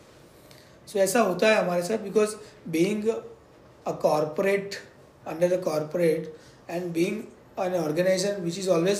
सो 0.87 0.91
so, 0.91 0.97
ऐसा 0.97 1.19
होता 1.19 1.47
है 1.47 1.63
हमारे 1.63 1.83
साथ 1.83 1.97
because 1.97 2.35
being 2.69 3.07
a 3.07 3.91
corporate 4.01 4.75
under 5.27 5.55
the 5.57 5.63
corporate 5.63 6.35
and 6.69 6.91
being 6.93 7.23
an 7.59 7.73
organization 7.77 8.37
which 8.43 8.57
is 8.59 8.67
always 8.73 8.99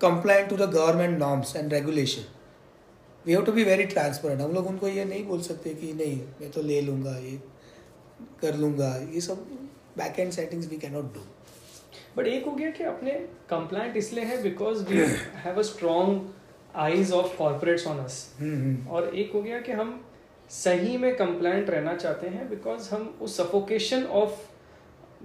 compliant 0.00 0.48
to 0.50 0.56
the 0.56 0.70
government 0.70 1.18
norms 1.22 1.56
and 1.56 1.72
regulation 1.72 2.24
we 3.26 3.32
have 3.32 3.44
to 3.44 3.52
be 3.52 3.64
very 3.64 3.84
transparent 3.84 4.40
हम 4.40 4.52
लोग 4.52 4.66
उनको 4.66 4.88
ये 4.88 5.04
नहीं 5.04 5.24
बोल 5.26 5.40
सकते 5.42 5.70
कि 5.74 5.92
नहीं 5.92 6.16
मैं 6.40 6.50
तो 6.50 6.62
ले 6.62 6.80
लूँगा 6.80 7.16
ये 7.18 7.38
कर 8.40 8.56
लूँगा 8.56 8.96
ये 9.14 9.20
सब 9.20 9.46
back 9.98 10.18
end 10.20 10.32
settings 10.32 10.68
we 10.70 10.76
cannot 10.76 11.12
do 11.14 11.20
but 12.16 12.26
एक 12.26 12.46
हो 12.46 12.52
गया 12.52 12.70
कि 12.70 12.84
अपने 12.84 13.10
कंप्लाइंट 13.50 13.96
इसलिए 13.96 14.24
है 14.24 14.42
because 14.42 14.82
we 14.84 14.98
have 15.44 15.58
a 15.58 15.62
strong 15.62 16.32
eyes 16.76 17.12
of 17.12 17.36
corporates 17.38 17.86
on 17.86 17.98
us 17.98 18.18
और 18.90 19.10
एक 19.14 19.32
हो 19.34 19.42
गया 19.42 19.60
कि 19.60 19.72
हम 19.72 20.00
सही 20.50 20.96
में 20.98 21.14
कंप्लाइंट 21.16 21.70
रहना 21.70 21.94
चाहते 21.96 22.28
हैं 22.28 22.48
बिकॉज़ 22.50 22.88
हम 22.94 23.18
उस 23.22 23.36
सफोकेशन 23.36 24.04
ऑफ़ 24.20 24.32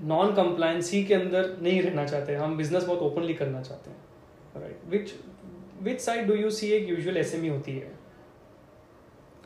नॉन 0.04 0.34
कंप्लायंसी 0.36 1.04
के 1.06 1.14
अंदर 1.14 1.58
नहीं 1.62 1.82
रहना 1.82 2.06
चाहते। 2.06 2.36
हम 2.36 2.58
बिज़नेस 2.58 2.84
बहुत 2.84 3.00
ओपनली 3.00 3.34
करना 3.34 3.62
चाहते 3.62 3.90
हैं। 3.90 3.98
Right 4.56 4.80
which 4.90 5.14
which 5.84 6.02
side 6.02 6.28
do 6.28 6.34
you 6.36 6.50
see 6.52 6.72
एक 6.72 6.90
यूजुअल 6.90 7.18
एसएमई 7.18 7.50
होती 7.50 7.72
है? 7.72 7.92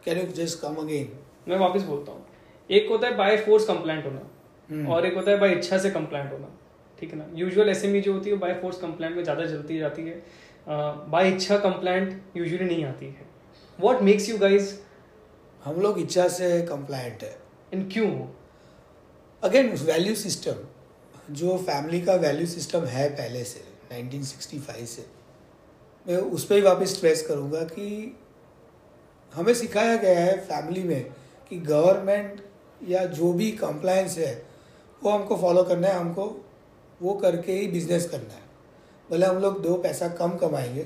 Can 0.06 0.18
you 0.18 0.26
just 0.36 0.60
come 0.62 0.76
again 0.78 1.12
मैं 1.48 1.58
वापस 1.58 1.84
बोलता 1.84 2.12
हूँ। 2.12 2.26
एक 2.70 2.90
होता 2.90 3.08
है 3.08 3.16
बाय 3.18 3.38
फोर्स 3.38 3.66
कंप्लेंट 3.68 4.06
होना 4.06 4.22
hmm. 4.70 4.88
और 4.90 5.06
एक 5.06 5.16
होता 5.16 5.32
है 5.32 5.40
बाय 5.40 5.52
इच्छा 5.52 5.78
से 5.78 5.90
कंप्लेंट 5.92 6.32
होना। 6.32 6.48
ठीक 7.00 7.12
है 7.12 7.18
ना? 7.18 7.26
यूजुअल 7.36 7.70
एसएमई 7.70 8.02
जो 8.02 8.14
होती 8.14 8.30
है 8.30 8.38
बाय 8.38 8.54
फोर्स 8.62 8.78
कंप्लेंट 8.82 9.16
में 9.16 9.24
ज़्यादा 9.24 9.46
जलती 9.46 9.78
जाती 9.80 10.02
है। 10.02 10.24
बाय 10.68 11.30
इच्छा 11.30 11.58
कंप्लेंट 11.60 12.38
यूजुअली 12.38 12.66
नहीं 12.66 12.86
आती 12.86 13.06
है। 13.06 13.28
व्हाट 13.80 14.02
मेक्स 14.02 14.30
यू 14.30 14.38
गाइज़ 14.38 14.74
हम 15.64 15.80
लोग 15.82 16.00
इच्छा 16.00 16.28
से 16.30 16.62
कंप्लाइंट 16.62 17.24
है। 17.24 17.36
इन 17.74 17.88
क्यों 17.90 18.10
अगेन 19.44 19.72
वैल्यू 19.78 20.16
सिस्टम 20.16 21.34
जो 21.34 21.58
फैमिली 21.60 22.02
का 22.02 22.16
वैल्यू 22.18 22.46
सिस्टम 22.48 22.86
है 22.88 23.10
पहले 23.12 23.44
से 23.44 23.64
1965 23.98 24.86
से। 24.88 25.06
मैं 26.06 26.18
उस 26.18 26.46
पर 26.46 26.56
ही 26.56 26.62
वापस 26.62 26.96
स्ट्रेस 26.96 27.26
करूँगा 27.28 27.64
कि 27.66 28.16
हमें 29.34 29.54
सिखाया 29.54 29.96
गया 29.96 30.20
है 30.20 30.38
फैमिली 30.40 30.84
में 30.84 31.04
कि 31.50 31.58
गवर्नमेंट 31.60 32.42
या 32.84 33.04
जो 33.06 33.32
भी 33.34 33.52
कंप्लायंस 33.52 34.18
है, 34.18 34.34
वो 35.02 35.10
हमको 35.12 35.38
फॉलो 35.38 35.64
करना 35.64 35.88
है, 35.88 35.94
हमको 35.94 36.26
वो 37.02 37.14
करके 37.14 37.52
ही 37.52 37.68
बिज़नेस 37.68 38.10
करना 38.10 38.34
है। 38.34 38.44
भले 39.10 39.26
हम 39.26 39.38
लोग 39.38 39.62
दो 39.62 39.74
पैसा 39.78 40.08
कम 40.10 40.38
कमाएँगे 40.38 40.84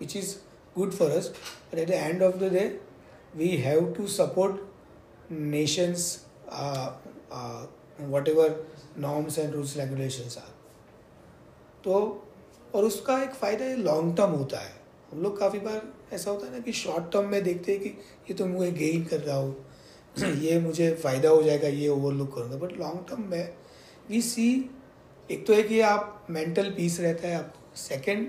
which 0.00 0.16
is 0.16 0.34
good 0.76 0.92
for 0.92 1.10
us 1.10 1.28
but 1.72 1.78
at 1.78 1.88
the 1.88 1.92
end 1.92 2.22
of 2.22 2.36
the 2.36 2.52
day 2.52 2.66
we 3.36 3.48
have 3.56 3.92
to 3.94 4.06
support 4.06 5.30
nations 5.30 6.26
whatever 8.28 8.64
norms 8.98 9.38
and 9.38 9.54
rules 9.54 9.76
regulations 9.76 10.36
are 10.38 10.52
तो 11.84 12.23
और 12.74 12.84
उसका 12.84 13.18
एक 13.22 13.34
फ़ायदा 13.34 13.64
ये 13.64 13.76
लॉन्ग 13.76 14.16
टर्म 14.16 14.30
होता 14.32 14.58
है। 14.58 14.72
हम 15.12 15.22
लोग 15.22 15.38
काफ़ी 15.40 15.58
बार 15.58 15.82
ऐसा 16.12 16.30
होता 16.30 16.46
है 16.46 16.52
ना 16.52 16.58
कि 16.58 16.72
शॉर्ट 16.72 17.12
टर्म 17.12 17.28
में 17.28 17.42
देखते 17.44 17.72
हैं 17.72 17.80
कि 17.80 17.88
ये 18.28 18.34
तो 18.34 18.46
मुझे 18.46 18.70
गेन 18.72 19.04
कर 19.04 19.20
रहा 19.20 19.36
हो। 19.36 19.54
ये 20.40 20.58
मुझे 20.60 20.90
फ़ायदा 20.94 21.28
हो 21.28 21.42
जाएगा, 21.42 21.68
ये 21.68 21.88
ओवरलुक 21.88 22.34
करूँगा। 22.34 22.56
बट 22.56 22.78
लॉन्ग 22.78 23.06
टर्म 23.08 23.22
में 23.30 23.54
वी 24.10 24.20
सी 24.22 24.48
एक 25.30 25.46
तो 25.46 25.54
है 25.54 25.62
कि 25.62 25.80
आप 25.82 26.26
मेंटल 26.30 26.70
पीस 26.70 26.98
रहता 27.00 27.28
है 27.28 27.36
आपको। 27.36 27.76
Second 27.78 28.28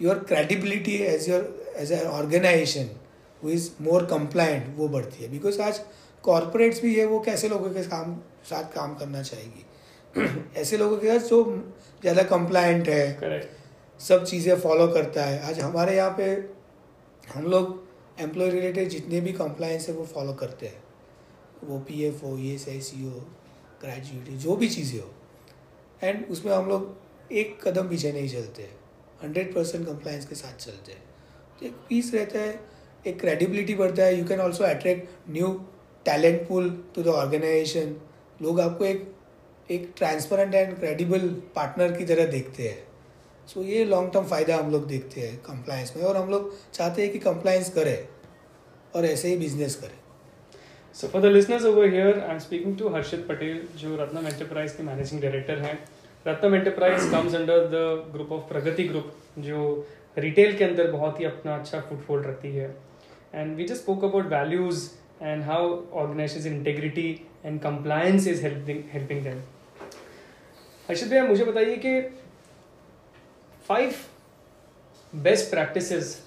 your 0.00 0.18
credibility 0.18 0.96
as 1.04 1.28
your 1.28 1.74
as 1.76 1.92
a 1.92 2.04
organisation 2.06 2.90
who 3.42 3.50
is 3.50 3.70
more 3.80 4.04
compliant 4.06 4.74
वो 4.76 4.88
बढ़ती 4.88 5.22
है। 5.24 5.30
बिकॉज़ 5.30 5.60
आज 5.62 5.80
कॉरपोरेट्स 6.24 6.80
भी 6.82 6.94
है, 6.94 7.04
वो 7.06 7.20
कैसे 7.20 7.48
लोगों 7.48 7.70
के 7.70 7.82
काम, 7.84 8.14
साथ 8.44 8.72
काम 8.74 8.94
करना 8.94 9.22
चाहेगी? 9.22 9.64
ऐसे 10.56 10.76
लोगों 10.76 10.96
के 10.96 11.06
साथ 11.08 11.28
जो 11.28 11.44
ज़्यादा 12.02 12.22
कंप्लायंट 12.24 12.88
है 12.88 13.18
Correct. 13.20 13.46
सब 14.00 14.24
चीज़ें 14.24 14.54
फॉलो 14.60 14.86
करता 14.88 15.24
है। 15.24 15.40
आज 15.48 15.58
हमारे 15.60 15.96
यहाँ 15.96 16.14
पे 16.18 16.24
हम 17.24 17.46
लोग 17.46 18.20
एम्प्लॉय 18.20 18.50
रिलेटेड 18.50 18.88
जितने 18.88 19.20
भी 19.20 19.32
कंप्लायंस 19.32 19.88
है 19.88 19.94
वो 19.94 20.04
फॉलो 20.04 20.32
करते 20.34 20.66
हैं। 20.66 20.82
वो 21.64 21.78
पी 21.78 22.02
एफ़ 22.04 22.24
हो 22.24 22.36
ई 22.38 22.54
एस 22.54 22.68
आई 22.68 22.80
सी 22.80 23.02
हो 23.04 23.22
ग्रेजुएटी 23.80 24.36
जो 24.36 24.56
भी 24.56 24.68
चीज़ें 24.68 25.00
हो। 25.00 25.10
एंड 26.02 26.24
उसमें 26.30 26.52
हम 26.52 26.68
लोग 26.68 27.32
एक 27.32 27.58
कदम 27.64 27.88
पीछे 27.88 28.12
नहीं 28.12 28.28
चलते 28.28 28.68
हंड्रेड 29.22 29.54
परसेंट 29.54 29.86
कंप्लायंस 29.86 30.26
के 30.26 30.34
साथ 30.34 30.64
चलते 30.64 30.92
हैं। 30.92 31.02
तो 31.60 31.66
एक 31.66 31.74
पीस 31.88 32.12
रहता 32.14 32.38
है 32.38 32.60
एक 33.06 33.20
क्रेडिबिलिटी 33.20 33.74
बढ़ता 33.74 34.02
है। 34.02 34.18
You 34.18 34.24
can 34.24 34.40
also 34.40 34.64
attract 34.64 35.30
new 35.30 35.52
talent 36.06 36.46
pool 36.48 36.70
to 36.94 37.02
the 37.02 37.08
organisation 37.20 37.94
लोग 38.42 38.60
आपको 38.60 38.84
एक 38.84 39.12
एक 39.70 39.92
ट्रांसपेरेंट 39.96 40.54
एंड 40.54 40.76
क्रेडिबल 40.78 41.28
पार्टनर 41.54 41.92
की 41.92 42.04
तरह 42.04 42.26
देखते 42.26 42.62
हैं। 42.62 42.78
सो 43.48 43.60
so, 43.60 43.66
ये 43.66 43.84
लॉन्ग 43.84 44.12
टर्म 44.12 44.24
फ़ायदा 44.24 44.56
हम 44.56 44.70
लोग 44.70 44.86
देखते 44.88 45.20
हैं 45.20 45.36
कंप्लायंस 45.42 45.92
में 45.96 46.02
और 46.04 46.16
हम 46.16 46.30
लोग 46.30 46.52
चाहते 46.74 47.02
हैं 47.02 47.12
कि 47.12 47.18
कंप्लायंस 47.18 47.70
करें 47.74 48.08
और 48.94 49.04
ऐसे 49.04 49.28
ही 49.28 49.36
बिज़नेस 49.36 49.74
करें। 49.74 49.98
So 50.96 51.08
for 51.08 51.20
the 51.20 51.30
listeners 51.30 51.64
over 51.64 51.86
here, 51.90 52.12
I'm 52.26 52.38
speaking 52.40 52.76
to 52.76 52.90
Harshit 52.92 53.24
Patel, 53.30 53.56
जो 53.78 53.96
रत्नम 53.96 54.26
एंटरप्राइज 54.26 54.72
के 54.72 54.82
मैनेजिंग 54.82 55.20
डायरेक्टर 55.22 55.58
हैं। 55.58 55.78
Ratnam 56.26 56.54
enterprise 56.54 57.10
comes 57.10 57.34
under 57.34 57.66
the 57.66 58.12
group 58.12 58.32
of 58.32 58.48
Pragati 58.48 58.84
group 58.84 59.12
जो 59.38 59.86
रिटेल 60.18 60.56
के 60.56 60.64
अंदर 60.64 60.90
बहुत 60.92 61.20
ही 61.20 61.24
अपना 61.24 61.56
अच्छा 61.56 61.80
फुटफोल्ड 61.80 62.26
रखती 62.26 62.54
है। 62.54 62.74
And 63.34 63.56
we 63.56 63.64
just 63.64 63.82
spoke 63.82 64.04
about 64.04 64.32
values 64.32 64.88
and 65.22 65.42
how 65.42 65.76
organisation 66.02 66.56
integrity 66.56 67.08
and 67.44 67.60
compliance 67.60 68.26
is 68.28 68.42
helping 68.42 68.82
helping 68.92 69.22
them 69.24 69.42
Harshit 70.88 71.08
भैया 71.08 71.24
मुझे 71.24 71.44
बताइए 71.44 71.76
कि 71.76 72.00
फाइव 73.68 73.94
बेस्ट 75.16 75.50
प्रैक्टिसेस 75.50 76.22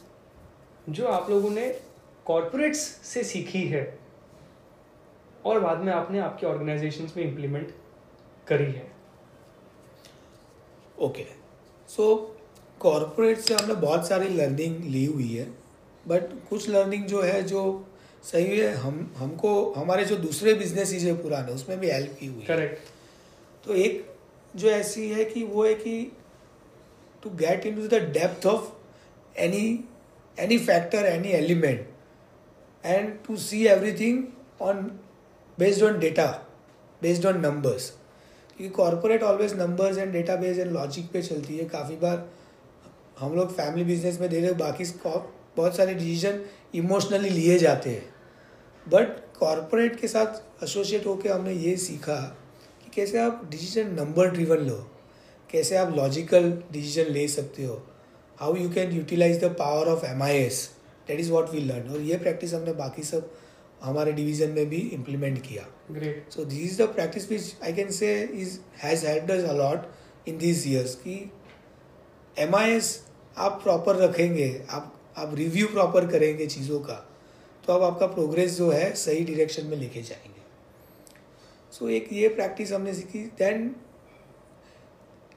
जो 0.90 1.08
आप 1.08 1.30
लोगों 1.30 1.50
ने 1.50 1.80
कॉरपोरेट्स 2.26 2.80
से 3.04 3.24
सीखी 3.24 3.64
है 3.68 4.00
और 5.46 5.60
बाद 5.60 5.78
में 5.78 5.94
आपने 5.94 6.20
आपके 6.20 6.48
ऑर्गेनाइजेशन 6.48 7.10
में 7.18 7.24
इम्प्लीमेंट 7.24 7.74
करी 8.48 8.72
है। 8.72 8.92
ओके 11.00 11.26
सो 11.88 12.36
कॉरपोरेट 12.80 13.38
से 13.38 13.54
हमने 13.54 13.74
बहुत 13.74 14.08
सारी 14.08 14.28
लर्निंग 14.28 14.84
ली 14.84 15.06
हुई 15.06 15.34
है 15.36 15.46
बट 16.08 16.22
कुछ 16.50 16.70
लर्निंग 16.70 17.06
जो 17.06 17.22
है 17.22 17.42
जो 17.44 17.64
सही 18.24 18.60
है 18.60 18.74
हम 18.74 19.16
हमको 19.18 19.72
हमारे 19.72 20.06
जो 20.06 20.16
दूसरे 20.18 20.54
बिज़नेस 20.54 20.94
है 20.94 21.18
पुराने 21.24 21.52
उसमें 21.52 21.80
भी 21.80 21.90
हेल्प 21.90 22.18
की 22.20 22.28
हुई 22.28 22.46
करेक्ट 22.46 22.88
तो 23.66 23.76
एक 23.76 24.19
जो 24.56 24.70
ऐसी 24.70 25.10
है 25.10 25.26
कि 25.26 25.44
वो 25.44 25.66
है 25.66 25.74
कि 25.76 26.12
to 27.24 27.30
get 27.38 27.66
in 27.66 27.76
to 27.76 27.88
the 27.88 28.02
depth 28.14 28.46
of 28.48 28.72
any 29.40 29.68
any 30.38 30.58
factor 30.58 31.06
any 31.06 31.32
element 31.34 31.88
and 32.84 33.14
to 33.28 33.36
see 33.38 33.66
everything 33.68 34.24
on 34.62 34.82
based 35.58 35.84
on 35.84 36.00
data 36.00 36.28
based 37.02 37.26
on 37.26 37.40
numbers 37.42 37.90
क्योंकि 38.58 38.74
corporate 38.76 39.24
always 39.24 39.54
numbers 39.58 39.98
and 39.98 40.12
data 40.14 40.36
base 40.36 40.58
and 40.58 40.72
logic 40.72 41.12
पे 41.12 41.22
चलती 41.22 41.58
है। 41.58 41.66
काफ़ी 41.66 41.96
बार 41.96 42.28
हम 43.20 43.36
लोग 43.36 43.52
family 43.52 43.84
business 43.84 44.20
में 44.20 44.30
दे 44.30 44.40
रहे 44.40 44.54
बाकी 44.54 44.84
बहुत 45.06 45.76
सारे 45.78 45.94
डिसीज़न 45.94 46.42
इमोशनली 46.76 47.30
लिए 47.30 47.58
जाते 47.60 47.90
हैं। 47.90 48.14
बट 48.86 49.18
कॉरपोरेट 49.40 50.00
के 50.00 50.08
साथ 50.08 50.64
एसोसिएट 50.64 51.06
होकर 51.06 51.32
हमने 51.32 51.54
ये 51.54 51.76
सीखा। 51.78 52.18
कि 52.90 53.02
कैसे 53.02 53.18
आप 53.18 53.42
डिसीज़न 53.52 53.94
नंबर 53.94 54.30
ड्रिवन 54.32 54.58
लो 54.58 54.76
कैसे 55.50 55.76
आप 55.78 55.96
लॉजिकल 55.96 56.52
डिसीज़न 56.72 57.12
ले 57.14 57.28
सकते 57.28 57.64
हो 57.64 57.82
how 58.40 58.56
you 58.56 58.70
can 58.70 58.92
utilise 58.92 59.40
the 59.44 59.56
power 59.60 59.88
of 59.88 60.06
M 60.06 60.24
I 60.24 60.38
S 60.38 60.70
that 61.08 61.20
is 61.20 61.32
what 61.32 61.50
we 61.50 61.60
learn 61.60 61.90
और 61.90 62.02
ये 62.02 62.18
प्रैक्टिस 62.18 62.54
हमने 62.54 62.74
बाकी 62.74 63.04
सब 63.04 63.32
हमारे 63.84 64.12
डिवीज़न 64.12 64.50
में 64.52 64.66
भी 64.70 64.78
इम्प्लीमेंट 64.94 65.42
किया। 65.42 65.66
Great 65.92 66.32
so 66.32 66.46
this 66.46 66.72
is 66.72 66.82
the 66.82 66.88
practice 66.88 67.30
which 67.32 67.56
I 67.64 67.74
can 67.74 67.92
say 67.92 68.24
is 68.24 68.58
has 68.84 69.06
helped 69.08 69.32
us 69.32 69.44
a lot 69.50 70.30
in 70.30 70.38
this 70.38 70.68
years 70.68 70.96
कि 70.96 71.32
एम 72.40 72.56
आई 72.56 72.72
एस 72.72 73.06
आप 73.38 73.60
प्रॉपर 73.64 73.96
रखेंगे 73.96 74.66
आप 74.70 74.94
आप 75.18 75.36
रिव्यू 75.36 75.68
प्रॉपर 75.68 76.08
करेंगे 76.08 76.48
चीज़ों 76.48 76.80
का 76.80 77.06
तो 77.68 77.74
अब 77.74 77.84
आपका 77.84 78.08
प्रोग्रेस 78.08 78.58
जो 78.58 78.70
है 78.72 78.94
सही 78.96 79.24
डिरेक्शन 79.26 79.66
में 79.66 79.78
लेके 79.78 80.02
जाएँगे। 80.02 80.39
सो 81.72 81.86
so, 81.86 81.92
एक 81.92 82.08
ये 82.14 82.28
प्रैक्टिस 82.30 82.72
हमने 82.74 82.94
सीखी। 82.94 83.20
देन 83.40 83.76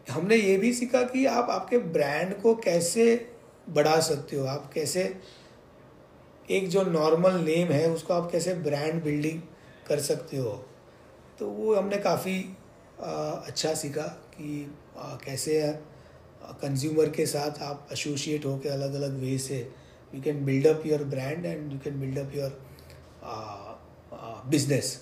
हमने 0.06 0.36
ये 0.36 0.56
भी 0.58 0.72
सीखा 0.72 1.02
कि 1.02 1.24
आप 1.26 1.50
आपके 1.50 1.78
ब्रांड 1.78 2.34
को 2.42 2.54
कैसे 2.54 3.04
बढ़ा 3.70 3.98
सकते 4.00 4.36
हो। 4.36 4.46
आप 4.46 4.70
कैसे 4.74 5.02
एक 6.48 6.68
जो 6.68 6.82
नॉर्मल 6.82 7.34
नेम 7.40 7.68
है 7.68 7.90
उसको 7.90 8.14
आप 8.14 8.30
कैसे 8.32 8.54
ब्रांड 8.54 9.02
बिल्डिंग 9.04 9.40
कर 9.88 10.00
सकते 10.00 10.37
हो। 10.37 10.50
तो 11.38 11.48
वो 11.48 11.74
हमने 11.74 11.98
काफ़ी 11.98 12.38
अच्छा 13.00 13.74
सीखा 13.74 14.07
कि 14.35 14.74
आ, 14.98 15.14
कैसे 15.24 15.61
कंज्यूमर 16.62 17.11
के 17.11 17.26
साथ 17.26 17.62
आप 17.62 17.88
एसोसिएट 17.92 18.44
होकर 18.46 18.70
अलग 18.70 18.94
अलग 18.94 19.18
वे 19.20 19.37
से 19.38 19.59
you 20.12 20.22
can 20.22 20.44
build 20.44 20.66
up 20.66 20.83
your 20.87 21.04
brand 21.04 21.46
and 21.46 21.72
you 21.72 21.78
can 21.78 22.00
build 22.00 22.18
up 22.18 22.35
your 22.37 22.61
business 24.50 24.98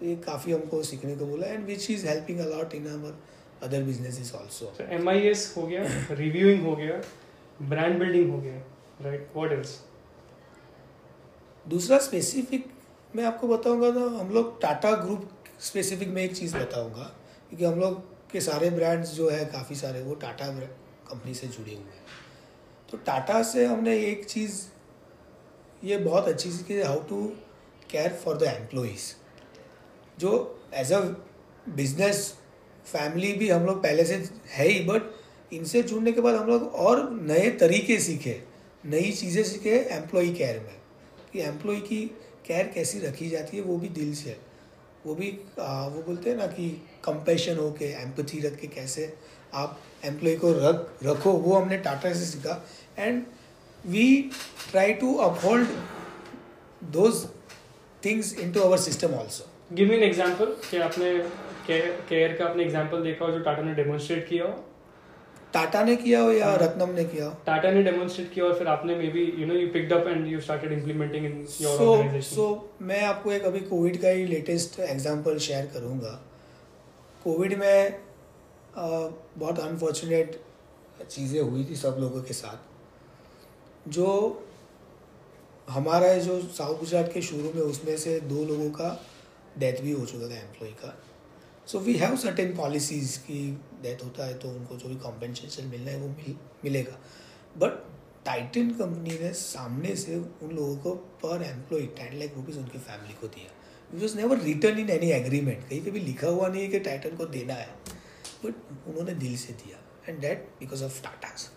तो 0.00 0.06
ये 0.06 0.16
काफ़ी 0.16 0.52
हमको 0.52 0.82
सीखने 0.82 1.16
को 1.16 1.26
बोला 1.26 1.46
and 1.46 1.66
which 1.66 1.90
is 1.90 2.06
helping 2.06 2.40
a lot 2.40 2.74
in 2.74 2.86
our 2.86 3.18
other 3.62 3.82
business 3.82 4.20
is 4.20 4.32
also 4.32 4.72
M 4.90 5.08
I 5.08 5.18
S 5.18 5.54
हो 5.56 5.66
गया 5.66 5.84
रिव्यूइंग 6.10 6.62
हो 6.62 6.76
गया 6.76 7.02
ब्रांड 7.62 7.98
बिल्डिंग 7.98 8.30
हो 8.30 8.40
गया 8.40 8.62
राइट 9.02 9.30
वॉट 9.36 9.52
एल्स 9.52 9.80
दूसरा 11.68 11.98
स्पेसिफिक 11.98 12.70
मैं 13.16 13.24
आपको 13.24 13.48
बताऊँगा 13.48 13.90
तो 13.90 14.08
हम 14.08 14.30
लोग 14.30 14.60
टाटा 14.60 14.92
ग्रुप 14.92 15.28
स्पेसिफिक 15.60 16.08
में 16.08 16.22
एक 16.22 16.36
चीज़ 16.36 16.56
बताऊँगा 16.56 17.02
क्योंकि 17.48 17.64
हम 17.64 17.80
लोग 17.80 18.00
के 18.30 18.40
सारे 18.40 18.70
ब्रांड्स 18.70 19.14
जो 19.14 19.28
है 19.28 19.44
काफ़ी 19.44 19.76
सारे 19.76 20.02
वो 20.02 20.14
टाटा 20.14 20.46
कंपनी 21.10 21.34
से 21.34 21.46
जुड़े 21.46 21.74
हुए 21.74 21.80
हैं। 21.80 22.04
तो 22.90 22.96
टाटा 22.96 23.42
से 23.42 23.66
हमने 23.66 23.96
एक 23.98 24.24
चीज़ 24.24 24.62
ये 25.84 25.96
बहुत 25.96 26.28
अच्छी 26.28 26.50
चीज़ 26.50 26.64
कि 26.64 26.82
how 26.82 27.00
to 27.00 27.32
care 27.90 28.12
for 28.12 28.36
the 28.36 28.42
employees 28.42 29.12
जो 30.20 30.32
एज 30.74 30.92
अ 30.92 31.00
बिज़नेस 31.68 32.32
फैमिली 32.86 33.32
भी 33.32 33.48
हम 33.48 33.66
लोग 33.66 33.82
पहले 33.82 34.04
से 34.04 34.14
है 34.50 34.68
ही 34.68 34.80
बट 34.84 35.54
इनसे 35.54 35.82
जुड़ने 35.82 36.12
के 36.12 36.20
बाद 36.20 36.34
हम 36.34 36.46
लोग 36.46 36.62
और 36.86 37.08
नए 37.12 37.50
तरीके 37.60 37.98
सीखे 38.00 38.42
नई 38.86 39.10
चीज़ें 39.12 39.42
सीखे 39.44 39.70
एम्प्लॉय 39.92 40.28
केयर 40.32 40.58
में। 40.60 40.76
कि 41.32 41.40
एम्प्लॉय 41.40 41.80
की 41.80 42.00
केयर 42.46 42.66
कैसी 42.74 42.98
रखी 43.00 43.28
जाती 43.30 43.56
है 43.56 43.62
वो 43.62 43.76
भी 43.78 43.88
दिल 43.88 44.14
से। 44.14 44.36
वो 45.06 45.14
भी 45.14 45.28
आ, 45.60 45.86
वो 45.86 46.02
बोलते 46.02 46.30
हैं 46.30 46.36
ना 46.36 46.46
कि 46.46 46.68
कंपेशन 47.04 47.56
हो 47.56 47.70
के 47.72 47.84
एम्पथी 48.02 48.40
रख 48.40 48.58
के 48.60 48.66
कैसे 48.66 49.12
आप 49.54 49.78
एम्प्लॉय 50.04 50.36
को 50.36 50.52
रख 50.52 51.04
रखो 51.04 51.32
वो 51.32 51.54
हमने 51.56 51.78
टाटा 51.78 52.12
से 52.14 52.24
सीखा। 52.26 52.64
And 52.98 53.22
we 53.84 54.08
try 54.70 54.92
to 54.94 55.14
uphold 55.26 55.68
those 56.92 57.24
things 58.04 58.32
in 58.38 58.52
to 58.52 58.60
our 58.60 58.78
system 58.78 59.14
also 59.14 59.50
give 59.70 59.88
me 59.88 59.94
an 59.96 60.02
example 60.02 60.54
कि 60.70 60.76
आपने 60.78 61.12
केयर 61.68 62.36
का 62.36 62.44
आपने 62.44 62.62
एग्ज़ाम्पल 62.64 63.02
देखा 63.02 63.24
हो 63.24 63.32
जो 63.32 63.38
टाटा 63.44 63.62
ने 63.62 63.72
डेमोन्स्ट्रेट 63.74 64.28
किया 64.28 64.44
हो? 64.44 64.50
टाटा 65.52 65.82
ने 65.84 65.96
किया 65.96 66.20
हो 66.20 66.30
या 66.32 66.46
हाँ। 66.46 66.58
रत्नम 66.58 66.90
ने 66.90 67.04
किया 67.04 67.24
हो? 67.24 67.30
टाटा 67.46 67.70
ने 67.70 67.82
डेमोन्स्ट्रेट 67.82 68.32
किया 68.32 68.44
और 68.44 68.54
फिर 68.58 68.68
आपने 68.68 68.94
maybe 69.08 69.24
you 69.38 69.46
know 69.46 69.54
you 69.54 69.66
picked 69.72 69.92
up 69.92 70.06
and 70.08 70.26
you 70.26 70.40
started 70.40 70.72
implementing 70.72 71.26
in 71.26 71.46
your 71.60 71.82
organisation 71.82 72.36
so 72.36 72.46
मैं 72.82 73.02
आपको 73.04 73.32
एक 73.32 73.44
अभी 73.44 73.60
कोविड 73.62 74.00
का 74.02 74.08
ही 74.08 74.24
लेटेस्ट 74.26 74.78
एग्जांपल 74.80 75.38
शेयर 75.48 75.66
करूँगा। 75.74 76.12
कोविड 77.24 77.58
में 77.58 77.98
बहुत 78.74 79.58
अनफॉर्चुनेट 79.58 80.40
चीज़ें 81.02 81.40
हुई 81.40 81.64
थी 81.64 81.76
सब 81.76 81.96
लोगों 82.00 82.22
के 82.22 82.34
साथ। 82.34 83.90
जो 83.90 84.08
हमारा 85.68 86.14
जो 86.20 86.40
साउथ 86.40 86.78
गुजरात 86.80 87.10
के 87.14 87.22
शुरू 87.22 87.52
में 87.54 87.62
उसमें 87.62 87.96
से 87.98 88.18
दो 88.28 88.44
लोगों 88.44 88.70
का 88.70 88.90
डेथ 89.58 89.82
भी 89.82 89.92
हो 89.92 90.06
चुका 90.06 90.28
था 90.28 90.38
एम्प्लॉय 90.38 90.70
का। 90.80 90.94
So 91.66 91.78
we 91.78 91.94
have 91.96 92.16
certain 92.16 92.56
policies 92.56 93.18
की 93.20 93.40
डेथ 93.82 94.04
होता 94.04 94.26
है 94.26 94.38
तो 94.38 94.48
उनको 94.48 94.76
जो 94.76 94.88
भी 94.88 94.96
कॉम्पेंसेशन 94.98 95.66
मिलना 95.66 95.90
है 95.90 95.98
वो 95.98 96.08
मिल, 96.08 96.36
मिलेगा। 96.64 96.98
बट 97.56 97.84
टाइटन 98.26 98.70
कंपनी 98.70 99.18
ने 99.18 99.32
सामने 99.34 99.94
से 99.96 100.16
उन 100.16 100.50
लोगों 100.52 100.76
को 100.76 100.94
per 101.22 101.42
employee 101.44 101.86
ten 101.96 102.18
lakh 102.18 102.34
rupees 102.36 102.58
उनकी 102.58 102.78
फैमिली 102.80 103.14
को 103.20 103.26
दिया। 103.28 103.52
Which 103.92 104.02
was 104.02 104.16
never 104.16 104.40
written 104.40 104.78
in 104.78 104.90
any 104.90 105.10
agreement 105.12 105.68
कहीं 105.68 105.80
पे 105.84 105.90
भी 105.90 106.00
लिखा 106.00 106.28
हुआ 106.28 106.48
नहीं 106.48 106.62
है 106.62 106.68
कि 106.68 106.78
टाइटन 106.80 107.16
को 107.16 107.26
देना 107.28 107.54
है। 107.54 107.68
बट 108.44 108.88
उन्होंने 108.88 109.14
दिल 109.16 109.36
से 109.36 109.52
दिया। 109.54 109.78
And 110.08 110.20
that 110.20 110.48
because 110.60 110.84
of 110.84 111.02
Tatas 111.02 111.50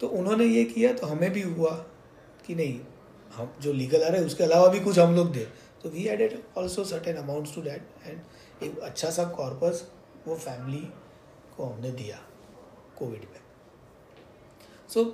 तो 0.00 0.08
उन्होंने 0.10 0.44
ये 0.44 0.64
किया 0.64 0.92
तो 0.92 1.06
हमें 1.06 1.30
भी 1.32 1.42
हुआ 1.42 1.70
कि 2.46 2.54
नहीं, 2.54 2.78
हम 3.34 3.52
जो 3.62 3.72
लीगल 3.72 4.02
आ 4.04 4.08
रहे 4.08 4.20
हैं 4.20 4.26
उसके 4.26 4.44
अलावा 4.44 4.66
भी 4.68 4.80
कुछ 4.80 4.98
हम 4.98 5.14
लोग 5.14 5.30
दे। 5.32 5.46
तो 5.84 5.90
we 5.90 6.04
added 6.08 6.38
also 6.58 6.84
certain 6.84 7.16
amounts 7.16 7.54
to 7.54 7.62
that 7.62 8.06
and 8.06 8.64
एक 8.64 8.78
अच्छा 8.80 9.10
सा 9.10 9.24
कॉर्पस 9.30 9.82
वो 10.26 10.34
फैमिली 10.36 10.86
को 11.56 11.64
हमने 11.64 11.90
दिया 11.92 12.18
कोविड 12.98 13.22
में। 13.22 13.40
सो 14.94 15.04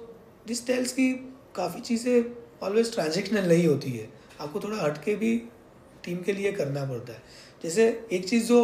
दिस 0.47 0.67
टेल्स 0.67 0.93
की 0.93 1.13
काफ़ी 1.57 1.81
चीज़ें 1.81 2.67
ऑलवेज 2.67 2.93
ट्रांजेक्शनल 2.95 3.49
नहीं 3.49 3.67
होती 3.67 3.91
है। 3.91 4.09
आपको 4.41 4.61
थोड़ा 4.61 4.77
हट 4.83 5.03
के 5.05 5.15
भी 5.17 5.37
टीम 6.05 6.19
के 6.23 6.33
लिए 6.33 6.53
करना 6.53 6.85
पड़ता 6.87 7.13
है। 7.13 7.23
जैसे 7.63 7.87
एक 8.13 8.29
चीज़ 8.29 8.47
जो 8.49 8.61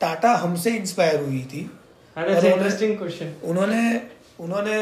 टाटा 0.00 0.32
हमसे 0.36 0.70
इंस्पायर 0.76 1.20
हुई 1.20 1.42
थी 1.52 1.60
इंटरेस्टिंग 2.16 2.96
क्वेश्चन 2.98 3.34
उन्होंने 3.44 3.82
उन्होंने 4.40 4.78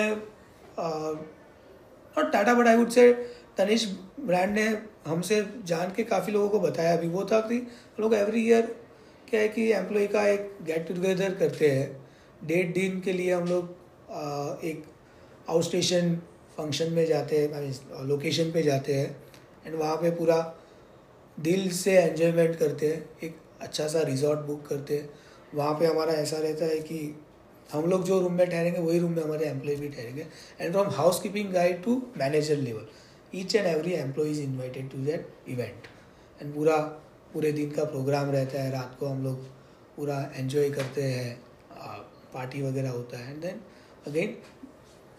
और 2.17 2.31
टाटा 2.31 2.55
बट 2.55 2.67
आई 2.67 2.77
वुड 2.77 2.91
से 2.91 3.13
तनिष 3.57 3.85
ब्रांड 4.21 4.55
ने 4.55 4.67
हमसे 5.05 5.45
जान 5.67 5.93
के 5.97 6.05
काफ़ी 6.05 6.33
लोगों 6.33 6.49
को 6.49 6.61
बताया 6.61 6.93
अभी 6.97 7.09
वो 7.09 7.25
था 7.25 7.41
कि 7.43 7.57
लोग 8.01 8.15
एवरी 8.15 8.47
ईयर 8.47 8.67
क्या 9.31 9.41
है 9.41 9.49
कि 9.49 9.71
एम्प्लॉय 9.73 10.07
का 10.07 10.27
एक 10.29 10.57
गेट 10.63 10.87
टुगेदर 10.89 11.35
करते 11.35 11.71
हैं। 11.71 11.89
डेढ़ 12.45 12.73
दिन 12.73 13.01
के 13.01 13.13
लिए 13.13 13.33
हम 13.33 13.45
लोग 13.47 14.65
एक 14.65 14.85
आउट 15.49 15.63
स्टेशन 15.65 16.15
फ़ंक्शन 16.57 16.93
में 16.93 17.05
जाते 17.07 17.39
हैं 17.39 18.07
लोकेशन 18.07 18.51
पे 18.53 18.63
जाते 18.63 18.95
हैं 18.95 19.17
एंड 19.67 19.75
वहाँ 19.75 19.97
पे 19.97 20.11
पूरा 20.11 20.39
दिल 21.39 21.71
से 21.73 21.97
एन्जॉयमेंट 21.99 22.57
करते 22.59 22.89
हैं। 22.89 23.05
एक 23.25 23.37
अच्छा 23.61 23.87
सा 23.89 24.03
रिजॉर्ट 24.03 24.41
बुक 24.47 24.67
करते 24.67 24.97
हैं। 24.97 25.09
वहाँ 25.55 25.75
पे 25.75 25.87
हमारा 25.87 26.13
ऐसा 26.15 26.39
रहता 26.39 26.65
है 26.65 26.79
कि 26.81 26.99
हम 27.71 27.85
लोग 27.91 28.05
जो 28.05 28.19
रूम 28.21 28.33
में 28.33 28.49
ठहरेंगे, 28.49 28.79
वही 28.81 28.99
रूम 28.99 29.13
में 29.13 29.23
हमारे 29.23 29.47
एम्प्लॉय 29.47 29.77
भी 29.77 29.89
ठहरेंगे। 29.89 30.27
And 30.61 30.73
from 30.73 30.89
housekeeping 31.23 31.53
guide 31.53 31.83
to 31.85 32.03
manager 32.19 32.57
level 32.59 32.87
each 33.35 33.55
and 33.57 33.67
every 33.67 33.93
employee 33.95 34.31
is 34.31 34.41
invited 34.43 34.91
to 34.91 34.99
that 34.99 35.49
event 35.49 35.87
and 36.43 36.55
पूरा, 36.55 36.77
पूरे 37.33 37.53
दिन 37.53 37.71
का 37.71 37.85
प्रोग्राम 37.87 38.31
रहता 38.31 38.63
है, 38.63 38.71
रात 38.71 38.97
को 39.01 39.07
हम 39.07 39.23
लोग 39.25 39.43
पूरा 39.97 40.21
एंजॉय 40.37 40.71
करते 40.71 41.03
हैं 41.05 41.39
पार्टी 42.33 42.63
वगैरह 42.63 42.91
होता 42.91 43.19
है। 43.19 43.33
एंड 43.33 43.43
देन 43.43 43.61
अगेन 44.07 44.37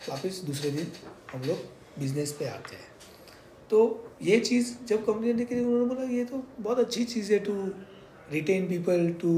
वापस 0.10 0.42
दूसरे 0.46 0.72
दिन 0.72 0.88
हम 1.32 1.42
लोग 1.42 1.58
बिज़नेस 2.00 2.32
पे 2.40 2.46
आते 2.48 2.76
हैं। 2.76 2.90
तो 3.70 3.80
ये 4.22 4.40
चीज़, 4.40 4.74
जब 4.88 5.06
कंपनी 5.06 5.28
ने 5.28 5.34
देखी, 5.34 5.56
उन्होंने 5.56 5.86
बोला, 5.86 6.04
ये 6.10 6.26
तो 6.26 6.44
बहुत 6.60 6.80
अच्छी 6.80 7.04
चीज़ 7.06 7.32
है 7.34 7.40
to 7.40 7.54
retain 8.32 8.68
people 8.68 9.12
to 9.22 9.32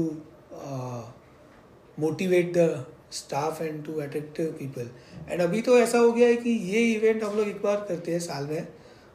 motivate 1.98 2.52
the 2.56 2.84
staff 3.14 3.60
and 3.62 3.84
to 3.86 3.92
attract 4.00 4.40
people 4.58 4.88
and 5.28 5.40
अभी 5.42 5.60
तो 5.62 5.78
ऐसा 5.78 5.98
हो 5.98 6.12
गया 6.12 6.28
है 6.28 6.36
कि 6.36 6.50
ये 6.50 6.80
इवेंट 6.92 7.22
हम 7.24 7.36
लोग 7.36 7.48
एक 7.48 7.62
बार 7.62 7.84
करते 7.88 8.12
हैं 8.12 8.20
साल 8.20 8.46
में। 8.46 8.66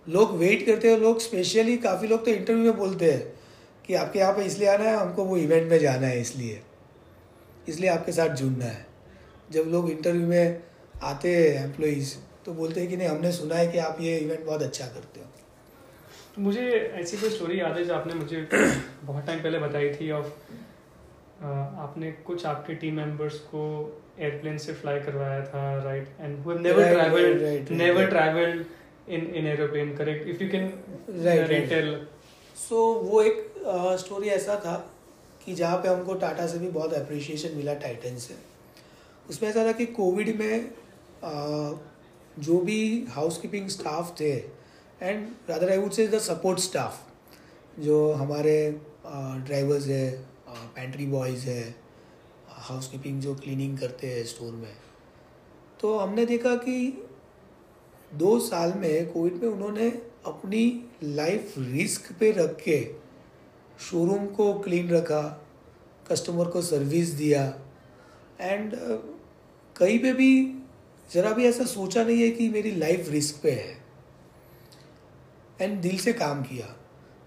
लोग 0.08 0.38
वेट 0.38 0.66
करते 0.66 0.92
हैं 0.92 0.98
लोग 1.00 1.20
स्पेशली 1.22 1.78
काफ़ी 1.80 2.08
लोग 2.08 2.26
तो 2.26 2.32
इंटरव्यू 2.32 2.64
में 2.64 2.78
बोलते 2.78 3.12
हैं 3.12 3.22
कि 3.86 3.94
आपके 3.96 4.20
यहाँ 4.20 4.34
पे 4.34 4.44
इसलिए 4.46 4.70
आना 4.70 4.84
है, 4.84 4.96
हमको 4.96 5.24
वो 5.26 5.38
इवेंट 5.38 5.70
में 5.72 5.78
जाना 5.80 6.08
है 6.08 6.22
इसलिए। 6.22 6.62
इसलिए 7.68 7.90
आपके 7.90 8.12
साथ 8.12 8.36
जुड़ना 8.36 8.66
है। 8.66 8.86
जब 9.52 9.66
लोग 9.68 9.90
इंटरव्यू 9.92 10.28
में 10.28 10.62
आते 11.04 11.36
हैं 11.36 11.64
एम्प्लॉयज़ 11.64 12.16
तो 12.46 12.54
बोलते 12.54 12.80
हैं 12.82 12.90
कि 12.90 12.98
नहीं, 12.98 13.08
हमने 13.08 13.32
सुना 13.32 13.56
है 13.56 13.68
कि 13.68 13.78
आप 13.80 13.98
ये 14.02 14.18
इवेंट 14.18 14.46
बहुत 14.46 14.62
अच्छा 14.62 14.86
करते 14.86 15.20
हो। 15.20 15.26
तो 16.36 16.42
मुझे 16.42 16.62
ऐसी 16.62 17.18
कोई 17.18 17.30
स्टोरी 17.30 17.60
याद 17.60 17.78
है 17.78 17.84
जो 17.86 17.94
आपने 17.94 18.14
मुझे 18.14 18.48
बहुत 18.52 19.26
टाइम 19.26 19.40
पहले 19.40 19.60
बताई 19.60 19.90
थी 19.92 20.12
ऑफ़ 20.12 20.28
आपने 21.44 22.12
कुछ 22.12 22.46
आपके 22.46 22.74
टीम 22.76 22.96
मेंबर्स 22.96 23.40
को 23.40 23.64
एयरप्लेन 24.20 24.58
से 24.58 24.74
फ्लाई 24.74 25.00
करवाया 25.00 25.46
था 25.46 25.84
right 25.84 26.08
and 26.20 26.40
who 26.40 26.54
never 26.54 26.94
travelled 26.94 27.72
never 27.72 28.08
travelled 28.08 28.66
in 29.10 29.26
in 29.36 29.48
aeroplane 29.48 29.96
correct 29.96 30.28
if 30.28 30.44
you 30.44 30.50
can 30.50 30.74
retell 31.48 32.08
so 32.70 32.94
वो 32.94 33.22
एक 33.22 33.54
स्टोरी 34.00 34.28
uh, 34.28 34.34
ऐसा 34.34 34.56
था 34.56 34.92
कि 35.46 35.54
जहाँ 35.54 35.78
पे 35.78 35.88
हमको 35.88 36.14
टाटा 36.14 36.48
से 36.48 36.60
भी 36.60 36.70
बहुत 36.70 36.94
अप्रिशिएशन 36.94 37.58
मिला 37.58 37.74
टाइटन 37.74 38.18
से। 38.18 38.36
उसमें 39.30 39.50
ऐसा 39.50 39.66
था 39.66 39.72
कि 39.72 39.86
कोविड 39.86 40.40
में 40.40 40.72
uh, 41.24 41.78
जो 42.40 42.58
भी 42.58 43.06
हाउस 43.10 43.38
कीपिंग 43.38 43.68
स्टाफ 43.68 44.16
थे 44.20 44.34
and 45.02 45.28
rather 45.50 45.70
I 45.70 45.78
would 45.78 45.92
say 45.92 46.08
the 46.08 46.20
support 46.20 46.60
staff 46.60 47.08
जो 47.80 48.14
हमारे 48.14 48.80
ड्राइवर्स 49.08 49.84
uh, 49.84 49.90
है 49.90 50.26
पेंट्री 50.50 51.06
बॉयज़ 51.06 51.50
है 51.50 51.76
हाउस 52.50 52.88
कीपिंग 52.88 53.22
जो 53.22 53.36
क्लीनिंग 53.36 53.80
करते 53.80 54.08
हैं 54.08 54.26
स्टोर 54.26 54.54
में। 54.54 54.76
तो 55.80 55.98
हमने 55.98 56.26
देखा 56.26 56.56
कि 56.56 57.06
दो 58.14 58.40
साल 58.40 58.74
में 58.74 59.12
कोविड 59.14 59.34
में 59.34 59.50
उन्होंने 59.50 59.90
अपनी 60.26 60.90
लाइफ 61.04 61.54
रिस्क 61.58 62.12
पे 62.20 62.32
रख 62.32 62.62
के 62.62 62.96
शोरूम 63.80 64.28
को 64.28 64.54
क्लीन 64.54 64.90
रखा 64.90 65.48
कस्टमर 66.12 66.46
को 66.46 66.62
सर्विस 66.62 67.10
दिया। 67.10 67.60
एंड 68.42 68.76
कहीं 69.78 70.00
पे 70.00 70.14
भी 70.14 70.62
ज़रा 71.14 71.32
भी 71.32 71.46
ऐसा 71.46 71.66
सोचा 71.66 72.04
नहीं 72.04 72.22
है 72.22 72.30
कि 72.32 72.50
मेरी 72.50 72.72
लाइफ 72.72 73.10
रिस्क 73.10 73.40
पे 73.44 73.52
है। 73.52 73.86
एंड 75.62 75.82
दिल 75.82 75.98
से 75.98 76.14
काम 76.14 76.44
किया। 76.44 76.79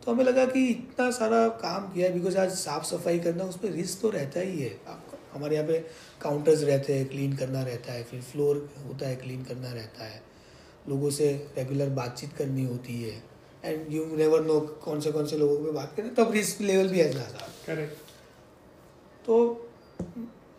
तो 0.02 0.12
हमें 0.12 0.24
लगा 0.24 0.44
कि 0.46 0.66
इतना 0.68 1.10
सारा 1.10 1.46
काम 1.58 1.88
किया 1.92 2.06
है 2.08 2.12
बिकॉज़ 2.14 2.38
आज 2.38 2.50
साफ़ 2.58 2.84
सफ़ाई 2.84 3.18
करना 3.20 3.44
उस 3.44 3.58
पर 3.58 3.70
रिस्क 3.72 4.00
तो 4.02 4.10
रहता 4.10 4.40
ही 4.40 4.58
है। 4.60 4.70
आपका 4.88 5.18
हमारे 5.34 5.56
यहाँ 5.56 5.66
पे 5.66 5.78
काउंटर्स 6.22 6.62
रहते 6.64 6.94
हैं 6.94 7.06
क्लीन 7.08 7.36
करना 7.36 7.62
रहता 7.64 7.92
है 7.92 8.02
फिर 8.04 8.20
फ्लोर 8.22 8.68
होता 8.86 9.08
है 9.08 9.16
क्लीन 9.16 9.44
करना 9.44 9.72
रहता 9.72 10.04
है। 10.04 10.20
लोगों 10.88 11.10
से 11.10 11.32
रेगुलर 11.58 11.90
बातचीत 11.96 12.32
करनी 12.38 12.64
होती 12.64 13.02
है। 13.02 13.22
एंड 13.64 13.92
यू 13.92 14.04
नेवर 14.16 14.44
नो 14.44 14.58
कौन 14.84 15.00
से 15.00 15.12
कौन 15.12 15.26
से 15.26 15.36
लोगों 15.38 15.56
पे 15.64 15.72
बात 15.72 15.94
करें 15.96 16.14
तब 16.14 16.32
रिस्क 16.32 16.60
लेवल 16.60 16.88
भी 16.88 17.00
ऐसा 17.00 17.28
था 17.32 17.48
करेक्ट 17.66 18.10
तो 19.26 19.36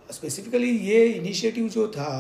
स्पेसिफिकली 0.10 0.70
ये 0.88 1.06
इनिशिएटिव 1.06 1.68
जो 1.70 1.88
था 1.88 2.12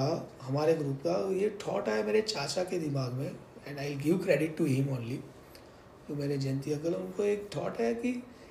हमारे 0.41 0.73
ग्रुप 0.73 0.97
का 1.05 1.15
ये 1.36 1.57
थॉट 1.62 1.89
आया 1.89 2.03
मेरे 2.03 2.21
चाचा 2.23 2.63
के 2.63 2.79
दिमाग 2.79 3.13
में 3.13 3.31
and 3.67 3.79
I 3.79 3.95
give 3.95 4.17
credit 4.17 4.57
to 4.57 4.65
him 4.65 4.89
only 4.93 5.19
जो 6.09 6.15
मेरे 6.15 6.37
जयंती 6.37 6.73
अंकल 6.73 6.93
उनको 6.93 7.23
एक 7.23 7.49
थॉट 7.55 7.79
है 7.79 7.93
कि 7.95 8.09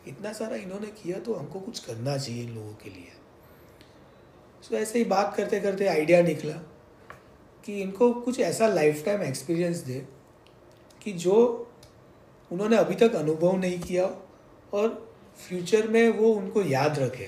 इतना 0.08 0.32
सारा 0.32 0.56
इन्होंने 0.56 0.86
किया 1.02 1.18
तो 1.18 1.34
हमको 1.34 1.60
कुछ 1.60 1.78
करना 1.78 2.16
चाहिए 2.16 2.42
इन 2.42 2.54
लोगों 2.54 2.72
के 2.74 2.90
लिए। 2.90 3.12
सो 4.62 4.74
ऐसे 4.76 4.98
ही 4.98 5.04
बात 5.04 5.34
करते 5.36 5.60
करते 5.60 5.86
आइडिया 5.88 6.22
निकला 6.22 6.54
कि 7.64 7.80
इनको 7.82 8.12
कुछ 8.12 8.40
ऐसा 8.40 8.68
लाइफ 8.68 9.04
टाइम 9.04 9.22
एक्सपीरियंस 9.22 9.78
दे 9.78 9.98
कि 11.02 11.12
जो 11.12 11.36
उन्होंने 12.50 12.76
अभी 12.76 12.94
तक 12.94 13.14
अनुभव 13.14 13.56
नहीं 13.56 13.80
किया 13.80 14.04
और 14.72 14.88
फ्यूचर 15.38 15.88
में 15.88 16.08
वो 16.08 16.32
उनको 16.32 16.62
याद 16.62 16.98
रखे। 16.98 17.26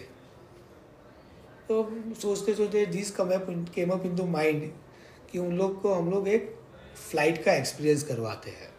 तो 1.68 1.82
सोचते 2.14 2.54
सोचते 2.54 2.86
this 2.86 3.10
come 3.10 3.30
up 3.34 3.46
came 3.74 3.90
up 3.90 4.06
in 4.06 4.16
to 4.16 4.26
mind 4.26 4.70
कि 5.30 5.38
उन 5.38 5.56
लोग 5.56 5.80
को 5.82 5.94
हम 5.94 6.10
लोग 6.10 6.28
एक 6.28 6.54
फ़्लाइट 7.10 7.42
का 7.44 7.52
एक्सपीरियंस 7.52 8.02
करवाते 8.02 8.50
हैं। 8.50 8.72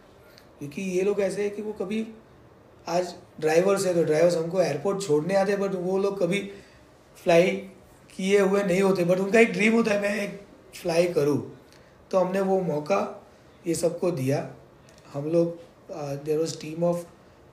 क्योंकि 0.59 0.81
ये 0.81 1.01
लोग 1.03 1.19
ऐसे 1.21 1.43
है 1.43 1.49
कि 1.49 1.61
वो 1.61 1.73
कभी 1.79 2.05
आज 2.87 3.13
ड्राइवर्स 3.41 3.85
है 3.85 3.93
तो 3.93 4.03
ड्राइवर्स 4.03 4.35
हमको 4.35 4.61
एयरपोर्ट 4.61 5.01
छोड़ने 5.01 5.35
आते 5.35 5.55
बट 5.57 5.75
वो 5.75 5.97
लोग 5.97 6.19
कभी 6.19 6.39
फ्लाई 7.17 7.51
किए 8.09 8.39
हुए 8.39 8.63
नहीं 8.63 8.81
होते 8.81 9.03
बट 9.05 9.19
उनका 9.19 9.39
एक 9.39 9.51
ड्रीम 9.53 9.73
होता 9.73 9.93
है, 9.93 10.01
मैं 10.01 10.21
एक 10.21 10.39
फ्लाई 10.75 11.07
करूँ। 11.13 11.37
तो 12.11 12.19
हमने 12.19 12.41
वो 12.41 12.59
मौका, 12.61 12.99
ये 13.65 13.75
सबको 13.75 14.11
दिया। 14.11 14.49
हम 15.13 15.29
लोग 15.31 15.57
there 16.25 16.37
was 16.39 16.57
team 16.61 16.83
of 16.83 17.05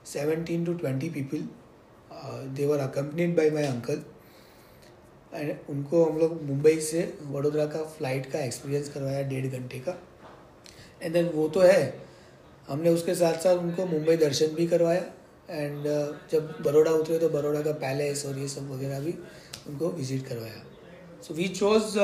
seventeen 0.07 0.65
to 0.65 0.73
twenty 0.73 1.09
people 1.09 1.47
they were 2.55 2.79
accompanied 2.79 3.35
by 3.37 3.49
my 3.51 3.63
uncle 3.63 4.01
and 5.33 5.55
उनको 5.69 6.03
हम 6.05 6.17
लोग 6.17 6.41
मुंबई 6.43 6.79
से 6.81 7.01
वडोदरा 7.25 7.65
का 7.65 7.83
फ़्लाइट 7.85 8.31
का 8.31 8.39
एक्सपीरियंस 8.39 8.89
करवाया 8.93 9.21
डेढ़ 9.29 9.47
घंटे 9.47 9.79
का। 9.79 9.95
एंड 11.01 11.13
देन 11.13 11.29
वो 11.29 11.47
तो 11.49 11.61
है 11.61 12.02
हमने 12.67 12.89
उसके 12.89 13.15
साथ 13.15 13.33
साथ 13.43 13.57
उनको 13.57 13.85
मुंबई 13.85 14.15
दर्शन 14.17 14.55
भी 14.55 14.67
करवाया 14.67 15.03
एंड 15.49 15.87
uh, 15.87 16.31
जब 16.31 16.55
बड़ोड़ा 16.65 16.91
उतरे 16.91 17.17
तो 17.19 17.29
बड़ोड़ा 17.29 17.61
का 17.61 17.71
पैलेस 17.79 18.25
और 18.25 18.37
ये 18.39 18.47
सब 18.47 18.69
वगैरह 18.71 18.99
भी 18.99 19.13
उनको 19.69 19.89
विज़िट 19.91 20.25
करवाया। 20.27 20.63
So 21.21 21.33
we 21.33 21.47
chose 21.49 21.97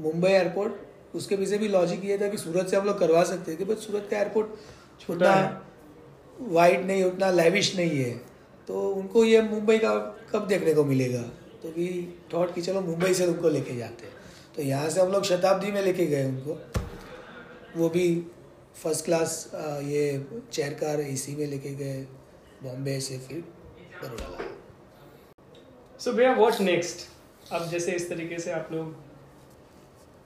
Mumbai 0.00 0.30
airport 0.30 1.16
उसके 1.16 1.36
पीछे 1.36 1.58
भी 1.58 1.68
लॉजिक 1.68 2.04
ये 2.04 2.18
था 2.18 2.28
कि 2.28 2.36
सूरत 2.38 2.68
से 2.68 2.76
हम 2.76 2.86
लोग 2.86 2.98
करवा 2.98 3.22
सकते 3.24 3.56
थे 3.56 3.64
बट 3.64 3.78
सूरत 3.78 4.08
का 4.10 4.16
एयरपोर्ट 4.18 5.10
उतना 5.10 5.34
वाइड 6.40 6.86
नहीं 6.86 7.04
उतना 7.04 7.30
लेविश 7.30 7.74
नहीं 7.76 7.98
है। 7.98 8.10
तो 8.68 8.88
उनको 8.92 9.24
ये 9.24 9.40
मुंबई 9.42 9.78
का 9.78 9.94
कब 10.32 10.46
देखने 10.46 10.74
को 10.74 10.84
मिलेगा? 10.84 11.22
तो 11.62 11.68
वी 11.68 11.88
थॉट 12.34 12.54
कि 12.54 12.62
चलो 12.62 12.80
मुंबई 12.80 13.12
से 13.14 13.26
उनको 13.26 13.48
लेके 13.48 13.76
जाते 13.76 14.06
हैं। 14.06 14.14
तो 14.56 14.62
यहाँ 14.62 14.88
से 14.90 15.00
हम 15.00 15.12
लोग 15.12 15.24
शताब्दी 15.24 15.72
में 15.72 15.82
लेके 15.82 16.06
गए 16.06 16.24
उनको। 16.24 16.58
वो 17.76 17.88
भी 17.88 18.06
फ़र्स्ट 18.76 19.04
क्लास 19.04 19.50
ये 19.54 20.02
चेयर 20.52 20.72
कार 20.80 21.00
एसी 21.00 21.34
में 21.36 21.46
लेके 21.46 21.74
गए, 21.74 22.00
बॉम्बे 22.62 22.98
से 23.00 23.18
फिर 23.18 23.40
बड़ोड़ा 24.02 24.28
लाए। 24.28 24.48
सो 26.00 26.12
भैया 26.12 26.32
व्हाट 26.34 26.60
नेक्स्ट 26.60 27.08
अब 27.52 27.68
जैसे 27.70 27.92
इस 27.92 28.08
तरीके 28.10 28.38
से 28.38 28.50
आप 28.52 28.68
लोग 28.72 28.94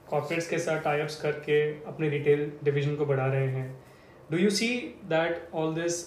कॉर्पोरेट्स 0.09 0.47
के 0.49 0.57
साथ 0.59 0.81
टाइप्स 0.83 1.15
करके 1.21 1.61
अपने 1.87 2.09
रिटेल 2.09 2.51
डिवीज़न 2.63 2.95
को 2.95 3.05
बढ़ा 3.05 3.25
रहे 3.25 3.47
हैं 3.47 3.69
do 4.31 4.37
you 4.37 4.49
see 4.49 4.69
that 5.09 5.49
all 5.53 5.73
this 5.75 6.03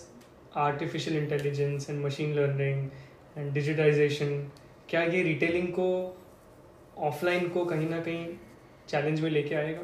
artificial 0.57 1.17
intelligence 1.17 1.91
and 1.91 2.05
machine 2.05 2.35
learning 2.35 2.89
and 3.39 3.53
digitization 3.53 4.39
क्या 4.89 5.03
ये 5.03 5.23
रिटेलिंग 5.23 5.69
को 5.79 5.89
ऑफलाइन 7.09 7.49
को 7.49 7.65
कहीं 7.65 7.89
ना 7.89 8.01
कहीं 8.01 8.27
चैलेंज 8.89 9.21
में 9.21 9.31
लेके 9.31 9.55
आएगा? 9.55 9.83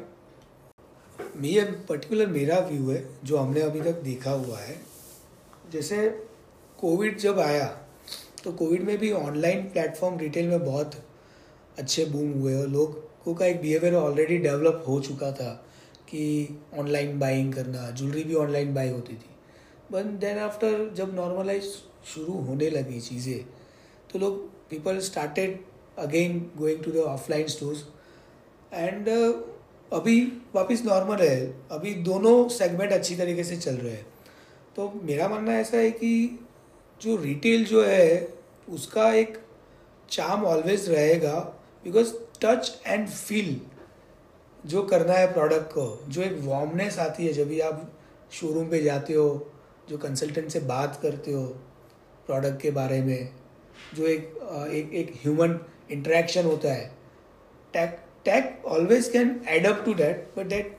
ये 1.45 1.61
पर्टिकुलर 1.89 2.27
मेरा 2.29 2.59
व्यू 2.61 2.89
है, 2.89 3.03
जो 3.23 3.37
हमने 3.37 3.61
अभी 3.61 3.81
तक 3.81 4.01
देखा 4.03 4.31
हुआ 4.31 4.59
है। 4.59 4.75
जैसे 5.71 6.09
कोविड 6.79 7.17
जब 7.19 7.39
आया 7.39 7.65
तो 8.43 8.51
कोविड 8.53 8.83
में 8.83 8.97
भी 8.97 9.11
ऑनलाइन 9.13 9.61
प्लेटफॉर्म 9.63 10.17
रिटेल 10.19 10.47
में 10.47 10.65
बहुत 10.65 10.95
अच्छे 11.79 12.05
बूम 12.05 12.31
हुए 12.31 12.55
और 12.55 12.67
लोगों 12.67 13.33
का 13.35 13.45
एक 13.45 13.61
बिहेवियर 13.61 13.95
ऑलरेडी 13.95 14.37
डेवलप 14.37 14.83
हो 14.87 14.99
चुका 15.01 15.31
था 15.31 15.51
कि 16.09 16.23
ऑनलाइन 16.79 17.19
बाइंग 17.19 17.53
करना 17.53 17.89
ज्वेलरी 17.91 18.23
भी 18.23 18.35
ऑनलाइन 18.35 18.73
बाई 18.73 18.89
होती 18.89 19.13
थी। 19.13 19.29
बट 19.91 20.05
देन 20.19 20.37
आफ्टर 20.39 20.89
जब 20.95 21.13
नॉर्मलाइज 21.15 21.63
शुरू 22.13 22.33
होने 22.47 22.69
लगी 22.69 22.99
चीज़ें 23.01 23.45
तो 24.11 24.19
लोग 24.19 24.39
people 24.69 24.99
started 25.01 25.59
again 25.99 26.39
going 26.57 26.83
to 26.83 26.91
the 26.91 27.05
offline 27.07 27.47
stores 27.47 27.83
and 28.73 29.09
अभी 29.93 30.21
वापस 30.55 30.81
नॉर्मल 30.85 31.21
है। 31.21 31.39
अभी 31.71 31.93
दोनों 32.03 32.47
सेगमेंट 32.49 32.91
अच्छी 32.91 33.15
तरीके 33.15 33.43
से 33.43 33.57
चल 33.57 33.75
रहे 33.75 33.93
हैं। 33.93 34.05
तो 34.75 34.91
मेरा 35.03 35.27
मानना 35.27 35.53
ऐसा 35.53 35.77
है 35.77 35.89
कि 35.91 36.39
जो 37.01 37.15
रिटेल 37.15 37.65
जो 37.65 37.83
है, 37.83 38.33
उसका 38.69 39.11
एक 39.13 39.37
चाम 40.09 40.43
ऑलवेज 40.45 40.89
रहेगा 40.89 41.39
बिकॉज़ 41.83 42.13
टच 42.41 42.81
एंड 42.87 43.07
फील 43.07 43.59
जो 44.63 44.83
करना 44.83 45.13
है 45.13 45.31
प्रोडक्ट 45.33 45.71
को, 45.71 45.99
जो 46.07 46.21
एक 46.21 46.37
वार्मनेस 46.41 46.99
आती 46.99 47.25
है, 47.27 47.33
जब 47.33 47.47
भी 47.47 47.59
आप 47.59 47.91
शोरूम 48.31 48.69
पे 48.69 48.81
जाते 48.83 49.13
हो, 49.13 49.51
जो 49.89 49.97
कंसल्टेंट 49.97 50.49
से 50.49 50.59
बात 50.59 50.99
करते 51.01 51.31
हो 51.31 51.43
प्रोडक्ट 52.27 52.61
के 52.61 52.71
बारे 52.71 53.01
में, 53.01 53.29
जो 53.95 54.05
एक 54.05 54.33
एक 54.71 54.93
एक 54.93 55.13
ह्यूमन 55.23 55.59
इंटरेक्शन 55.91 56.45
होता 56.45 56.73
है 56.73 56.91
tech 57.73 57.99
tech 58.25 58.65
always 58.65 59.07
can 59.09 59.29
up 59.65 59.83
to 59.85 59.93
that 59.93 60.27
but 60.37 60.47
that 60.47 60.77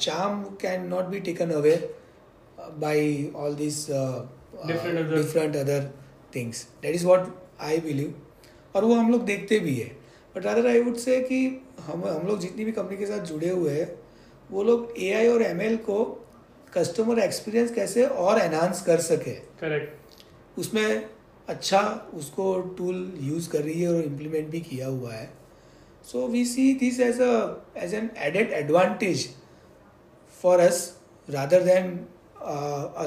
charm 0.00 0.42
can 0.62 0.86
not 0.88 1.04
be 1.10 1.20
taken 1.28 1.50
away 1.52 1.76
by 2.78 3.30
all 3.36 3.54
this 3.54 3.86
different 3.90 5.56
other 5.56 5.90
things 6.34 6.66
that 6.82 6.94
is 6.94 7.06
what 7.06 7.34
I 7.60 7.78
believe 7.80 8.14
और 8.74 8.84
वो 8.84 8.94
हम 8.94 9.10
लोग 9.12 9.24
देखते 9.24 9.58
भी 9.58 9.74
है। 9.74 9.88
बट 10.34 10.46
अदर 10.46 10.66
आई 10.66 10.80
वुड 10.80 10.96
से 10.98 11.20
कि 11.22 11.38
हम 11.80 12.04
हम 12.04 12.26
लोग 12.26 12.38
जितनी 12.40 12.64
भी 12.64 12.72
कंपनी 12.72 12.96
के 12.96 13.06
साथ 13.06 13.24
जुड़े 13.26 13.48
हुए 13.50 13.72
हैं 13.72 13.88
वो 14.50 14.62
लोग 14.62 14.94
AI 14.98 15.26
और 15.28 15.42
ML 15.44 15.76
को 15.84 16.04
कस्टमर 16.72 17.18
एक्सपीरियंस 17.18 17.70
कैसे 17.74 18.04
और 18.04 18.38
एनहांस 18.40 18.82
कर 18.82 19.00
सके। 19.00 19.30
करेक्ट 19.60 20.58
उसमें 20.58 21.08
अच्छा 21.48 21.80
उसको 22.14 22.60
टूल 22.78 22.96
यूज़ 23.22 23.48
कर 23.50 23.62
रही 23.62 23.80
है 23.82 23.92
और 23.94 24.02
इम्प्लीमेंट 24.02 24.48
भी 24.50 24.60
किया 24.60 24.86
हुआ 24.88 25.12
है। 25.12 25.28
So 26.06 26.26
we 26.28 26.44
see 26.44 26.72
this 26.74 27.00
as 27.00 27.20
a 27.20 27.32
as 27.76 27.94
an 27.94 28.10
added 28.18 28.52
advantage 28.52 29.28
for 30.42 30.60
us 30.60 30.80
rather 31.28 31.62
than 31.62 31.98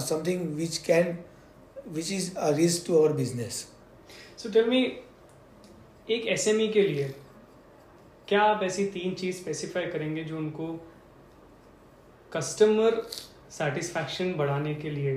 something 0.02 0.48
which 0.56 0.78
can 0.88 1.18
which 1.88 2.12
is 2.12 2.36
a 2.38 2.50
risk 2.56 2.88
to 2.88 2.98
our 2.98 3.14
business 3.14 3.66
so 4.38 4.50
tell 4.50 4.70
me 4.70 4.84
एक 6.08 6.28
एस 6.28 6.48
e 6.48 6.72
के 6.74 6.82
लिए 6.82 7.14
क्या 8.28 8.42
आप 8.42 8.64
ऐसी 8.64 8.86
तीन 8.86 9.14
चीज़ 9.14 9.36
स्पेसिफाई 9.38 9.86
करेंगे 9.86 10.24
जो 10.24 10.38
उनको 10.38 10.68
कस्टमर 12.32 13.02
सेटिस्फैक्शन 13.52 14.34
बढ़ाने 14.34 14.74
के 14.76 14.90
लिए 14.90 15.16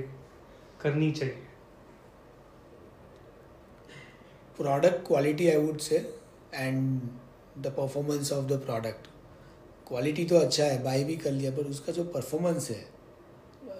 करनी 0.81 1.11
चाहिए? 1.11 1.43
Product 4.57 5.05
quality 5.07 5.49
I 5.49 5.57
would 5.57 5.77
say 5.79 5.97
and 6.53 7.01
the 7.57 7.73
performance 7.77 8.31
of 8.33 8.45
the 8.45 8.59
product 8.61 9.07
quality 9.87 10.25
तो 10.25 10.37
अच्छा 10.37 10.63
है 10.63 10.83
बाई 10.83 11.03
भी 11.03 11.15
कर 11.17 11.31
लिया, 11.31 11.51
पर 11.51 11.65
उसका 11.65 11.91
जो 11.93 12.03
परफॉर्मेंस 12.05 12.69
है, 12.69 12.85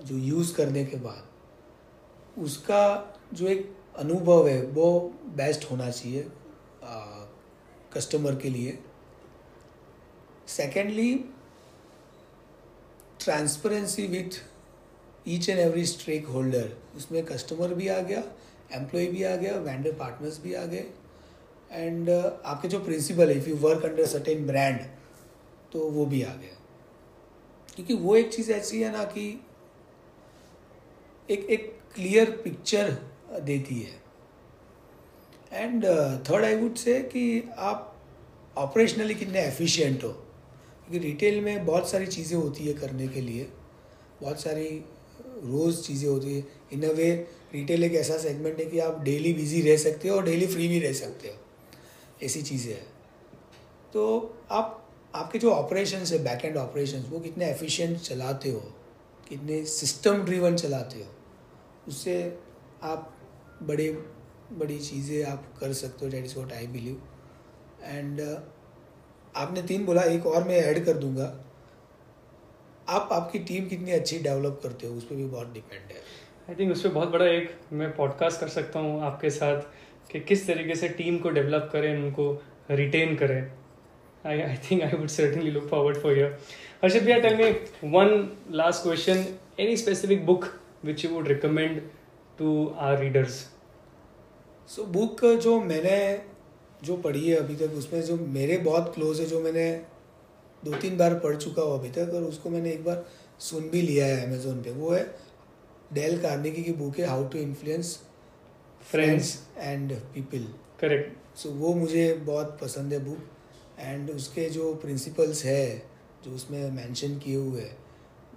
जो 0.04 0.18
यूज़ 0.18 0.54
करने 0.56 0.86
के 0.86 0.98
बाद, 0.98 1.24
उसका 2.38 3.18
जो 3.34 3.48
एक 3.48 3.76
अनुभव 3.98 4.48
है, 4.48 4.62
वो 4.62 5.00
बेस्ट 5.36 5.70
होना 5.72 5.90
चाहिए 5.90 6.28
कस्टमर 7.94 8.36
के 8.36 8.50
लिए। 8.50 8.78
Secondly 10.48 11.14
transparency 13.20 14.08
with 14.08 14.40
each 15.28 15.50
and 15.50 15.60
every 15.60 15.86
stakeholder 16.28 16.70
उसमें 16.98 17.24
कस्टमर 17.26 17.74
भी 17.74 17.88
आ 17.88 18.00
गया 18.02 18.24
एम्प्लॉय 18.74 19.06
भी 19.08 19.24
आ 19.24 19.36
गया 19.36 19.56
वेंडर 19.60 19.92
पार्टनर्स 19.96 20.42
भी 20.42 20.54
आ 20.54 20.66
गए। 20.66 20.86
एंड 21.74 22.10
uh, 22.10 22.32
आपके 22.46 22.68
जो 22.68 22.80
प्रिंसिपल 22.80 23.30
है 23.30 23.38
if 23.38 23.50
you 23.50 23.56
work 23.56 23.86
under 23.86 24.06
certain 24.06 24.46
brand 24.48 24.80
तो 25.74 25.80
वो 25.80 26.06
भी 26.06 26.22
आ 26.24 26.34
गया। 26.34 26.60
क्योंकि 27.76 27.94
वो 27.94 28.16
एक 28.16 28.34
चीज़ 28.34 28.52
ऐसी 28.52 28.82
है 28.82 28.92
ना 28.92 29.04
कि 29.04 29.42
एक 31.30 31.46
एक 31.50 31.80
क्लियर 31.96 32.32
पिक्चर 32.44 32.92
देती 33.42 33.80
है। 33.80 34.02
एंड 35.54 35.86
थर्ड 36.30 36.46
आई 36.46 36.56
वुड 36.56 36.76
से 36.76 37.00
कि 37.02 37.44
आप 37.58 37.90
ऑपरेशनली 38.58 39.16
कितने 39.16 39.42
एफिशिएंट 39.42 40.04
हो। 40.04 40.10
क्योंकि 40.10 41.08
रिटेल 41.08 41.42
में 41.42 41.66
बहुत 41.66 41.90
सारी 41.90 42.08
चीज़ें 42.08 42.38
होती 42.38 42.68
है 42.68 42.74
करने 42.74 43.08
के 43.08 43.22
लिए। 43.22 43.48
बहुत 44.22 44.42
सारी 44.42 44.70
रोज़ 45.44 45.82
चीज़ें 45.82 46.10
होती 46.10 46.38
है। 46.38 46.44
इन 46.74 46.84
अ 46.84 46.92
वे 46.92 47.12
रिटेल 47.54 47.84
एक 47.84 47.94
ऐसा 47.94 48.18
सेगमेंट 48.18 48.60
है 48.60 48.66
कि 48.66 48.80
आप 48.80 49.02
डेली 49.04 49.34
बिज़ी 49.34 49.62
रह 49.62 49.78
सकते 49.78 50.10
हो 50.10 50.16
और 50.16 50.26
डेली 50.26 50.48
फ्री 50.48 50.68
भी 50.68 50.80
रह 50.80 50.94
सकते 50.94 51.28
हो। 51.28 51.36
ऐसी 52.24 52.42
चीज़ें 52.42 52.74
हैं। 52.74 52.88
तो 53.94 54.34
आप, 54.52 54.92
आपके 55.16 55.40
जो 55.40 55.52
ऑपरेशन 55.52 55.98
है 55.98 56.24
बैक 56.24 56.46
एंड 56.46 56.58
ऑपरेशन 56.58 57.00
वो 57.00 57.20
कितने 57.20 57.46
एफिशिएंट 57.46 58.00
चलाते 58.00 58.50
हो? 58.50 58.60
कितने 59.30 59.66
सिस्टम 59.66 60.24
ड्रीवन 60.24 60.56
चलाते 60.56 61.00
हो? 61.00 61.06
उससे 61.88 62.40
आप 62.84 63.18
बड़े, 63.64 63.92
बड़ी 64.52 64.80
चीज़ें 64.80 65.24
आप 65.26 65.54
कर 65.60 65.74
सकते 65.74 66.06
हो 66.06 66.12
that 66.12 66.26
is 66.26 66.40
what 66.40 66.54
I 66.54 66.68
believe 66.68 67.02
and 67.84 68.22
आपने 69.36 69.62
तीन 69.62 69.86
बोला, 69.86 70.02
एक 70.02 70.26
और 70.26 70.44
मैं 70.44 70.56
ऐड 70.56 70.86
कर 70.86 70.94
दूँगा। 70.94 71.46
आप, 72.90 73.10
आपकी 73.12 73.40
टीम 73.40 73.68
कितनी 73.68 73.92
अच्छी 73.92 74.20
डेवलप 74.20 74.60
करते 74.64 74.88
हो? 74.88 74.96
उस 74.96 75.06
पर 75.06 75.16
भी 75.16 75.26
बहुत 75.26 75.54
डिपेंड 75.54 75.82
है। 75.82 75.98
आई 76.50 76.56
थिंक 76.56 76.72
उस 76.72 76.84
पर 76.84 76.90
बहुत 76.90 77.10
बड़ा 77.10 77.26
एक 77.26 77.60
मैं 77.74 77.96
पॉडकास्ट 77.96 78.40
कर 78.40 78.48
सकता 78.48 78.80
हूँ 78.80 79.02
आपके 79.02 79.30
साथ। 79.30 79.62
कि 80.14 80.20
किस 80.20 80.46
तरीके 80.48 80.76
से 80.76 80.88
टीम 80.90 81.18
को 81.18 81.30
डेवलप 81.32 81.70
करें, 81.74 81.96
उनको 81.98 82.32
रिटेन 82.72 83.16
करें। 83.16 83.52
I 84.26 84.42
I 84.42 84.58
think 84.66 84.82
I 84.84 84.98
would 85.00 85.08
certainly 85.10 85.52
look 85.52 85.68
forward 85.70 85.98
for 86.02 86.18
your 86.18 86.38
Harshit 86.84 87.04
भैया 87.04 87.18
tell 87.20 87.36
me 87.38 87.50
one 87.90 88.30
last 88.52 88.84
question 88.84 89.26
any 89.60 89.78
specific 89.78 90.26
book 90.26 90.46
which 90.86 91.04
you 91.06 91.12
would 91.12 91.28
recommend 91.28 91.82
to 92.40 92.68
our 92.80 93.00
readers 93.00 93.34
so 94.70 94.84
book 94.94 95.26
जो 95.26 95.60
मैंने 95.62 95.98
जो 96.84 96.96
पढ़ी 96.98 97.28
है 97.28 97.36
अभी 97.38 97.56
तक, 97.56 97.74
उसमें 97.74 98.02
जो 98.02 98.16
मेरे 98.30 98.58
बहुत 98.60 98.92
क्लोज 98.96 99.20
है, 99.20 99.26
जो 99.26 99.40
मैंने 99.42 99.72
दो 100.64 100.72
तीन 100.78 100.98
बार 100.98 101.14
पढ़ 101.20 101.36
चुका 101.36 101.62
हूँ 101.62 101.80
अभी 101.80 101.90
तक, 101.90 102.12
और 102.14 102.24
उसको 102.24 102.50
मैंने 102.50 102.72
एक 102.72 102.84
बार 102.84 103.06
सुन 103.40 103.70
भी 103.70 103.82
लिया 103.82 104.06
है 104.06 104.26
अमेजोन 104.26 104.62
पे। 104.64 104.72
वो 104.72 104.92
है 104.92 105.04
डेल 105.94 106.18
कार्नेगी 106.22 106.64
की 106.64 106.72
बुक 106.74 107.00
है 107.00 107.06
how 107.06 107.28
to 107.28 107.38
influence 107.40 108.00
friends 108.92 109.38
and 109.58 109.94
people 110.14 110.48
correct 110.80 111.38
so 111.38 111.50
वो 111.52 111.74
मुझे 111.76 112.14
बहुत 112.26 112.58
पसंद 112.62 112.94
है 112.94 113.00
बुक 113.00 113.30
एंड 113.80 114.10
उसके 114.12 114.50
जो 114.50 114.74
प्रिंसिपल्स 114.76 115.44
है 115.46 115.66
जो 116.26 116.32
उसमें 116.32 116.60
मेंशन 116.72 117.18
किए 117.20 117.36
हुए 117.38 117.62
हैं 117.62 117.78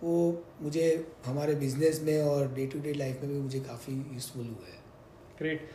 वो 0.03 0.17
मुझे 0.63 0.89
हमारे 1.27 1.55
बिज़नेस 1.55 2.01
में 2.03 2.23
और 2.23 2.53
डे 2.55 2.67
टू 2.67 2.81
डे 2.81 2.93
लाइफ 2.95 3.23
में 3.23 3.33
भी 3.33 3.39
मुझे 3.39 3.61
काफ़ी 3.61 3.95
यूज़फुल 3.95 4.45
हुआ 4.45 4.67
है। 4.67 4.81
ग्रेट 5.39 5.69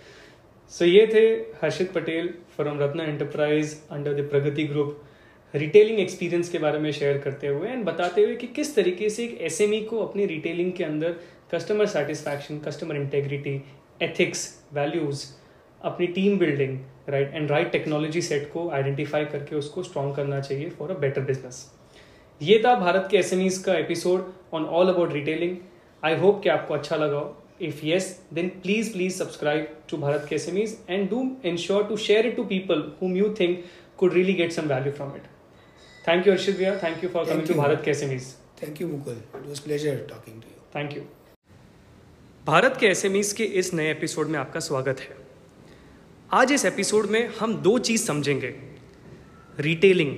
सो 0.72 0.86
ये 0.86 1.06
थे 1.14 1.26
Harshit 1.62 1.92
Patel 1.94 2.34
from 2.56 2.80
Ratna 2.80 3.04
enterprise 3.04 3.78
under 3.92 4.14
the 4.14 4.28
Pragati 4.30 4.64
group 4.64 5.02
retailing 5.54 6.00
experience 6.00 6.50
के 6.50 6.60
बारे 6.60 6.80
में 6.80 6.92
शेयर 6.92 7.18
करते 7.18 7.48
हुए 7.48 7.70
एंड 7.70 7.84
बताते 7.86 8.24
हुए 8.24 8.36
कि 8.36 8.48
किस 8.50 8.76
तरीके 8.76 9.10
से 9.10 9.24
एक 9.24 9.38
एस 9.42 9.62
e 9.62 9.84
को 9.90 9.98
अपनी 10.00 10.26
रिटेलिंग 10.26 10.72
के 10.74 10.84
अंदर 10.84 11.16
customer 11.54 11.86
satisfaction 11.88 12.60
customer 12.60 12.96
integrity 12.96 13.58
ethics 14.02 14.48
values 14.74 15.26
अपनी 15.90 16.08
team 16.18 16.38
building 16.40 16.78
right 17.10 17.34
and 17.34 17.52
right 17.52 17.72
technology 17.72 18.22
set 18.22 18.52
को 18.54 18.70
आइडेंटिफाई 18.70 19.26
करके 19.26 19.56
उसको 19.56 19.84
स्ट्रॉन्ग 19.84 20.16
करना 20.16 20.40
चाहिए 20.40 20.70
फॉर 20.80 20.92
अ 20.92 20.98
बेटर 21.00 21.22
बिज़नेस 21.30 21.66
ये 22.42 22.62
था 22.66 22.76
भारत 22.80 23.08
के 23.12 23.18
एस 23.18 23.64
का 23.66 23.76
episode 23.78 24.32
on 24.54 24.66
all 24.66 24.94
about 24.94 25.14
retailing 25.14 25.58
I 26.06 26.16
hope 26.18 26.42
कि 26.44 26.50
आपको 26.50 26.74
अच्छा 26.74 26.96
लगा 26.96 27.30
If 27.62 27.84
yes, 27.84 28.06
then 28.32 28.50
please, 28.62 28.92
please 28.92 29.16
subscribe 29.16 29.66
to 29.90 29.98
Bharat 29.98 30.26
KSMEs 30.28 30.78
and 30.88 31.12
do 31.12 31.38
ensure 31.44 31.84
to 31.90 31.96
share 31.96 32.26
it 32.26 32.36
to 32.38 32.46
people 32.46 32.82
whom 33.00 33.16
you 33.16 33.36
think 33.36 33.68
could 33.98 34.14
really 34.14 34.34
get 34.34 34.52
some 34.52 34.68
value 34.68 34.92
from 34.92 35.16
it. 35.16 35.30
Thank 36.04 36.26
you, 36.26 36.32
Arshid. 36.32 36.82
Thank 36.82 37.04
you 37.04 37.10
for 37.10 37.24
Thank 37.24 37.30
coming 37.30 37.48
you. 37.48 37.54
to 37.54 37.62
Bharat 37.62 37.84
KSMEs. 37.84 38.34
Thank 38.58 38.80
you, 38.80 38.88
Mukul. 38.88 39.18
It 39.36 39.46
was 39.46 39.60
pleasure 39.60 39.98
talking 40.08 40.42
to 40.42 40.48
you. 40.48 40.62
Thank 40.72 40.96
you. 40.96 41.08
Bharat 42.46 42.78
K 42.80 42.86
S 42.86 43.34
के 43.34 43.44
इस 43.44 43.74
नए 43.74 43.92
episode 43.92 44.28
में 44.28 44.40
आपका 44.40 44.60
स्वागत 44.60 45.00
है। 45.00 45.18
आज 46.34 46.52
इस 46.52 46.66
episode 46.66 47.06
में 47.06 47.28
हम 47.40 47.54
दो 47.56 47.80
चीज़ 47.80 48.06
समझेंगे। 48.06 48.48
रिटेलिंग 49.60 50.16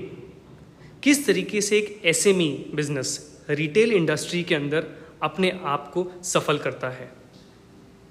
किस 1.03 1.25
तरीके 1.27 1.61
से 1.61 1.77
एक 1.77 2.01
एसएमई 2.05 2.71
बिज़नेस 2.75 3.41
रिटेल 3.49 3.91
इंडस्ट्री 3.91 4.43
के 4.43 4.55
अंदर 4.55 4.87
अपने 5.23 5.59
आप 5.63 5.91
को 5.93 6.11
सफल 6.23 6.57
करता 6.57 6.89
है। 6.89 7.11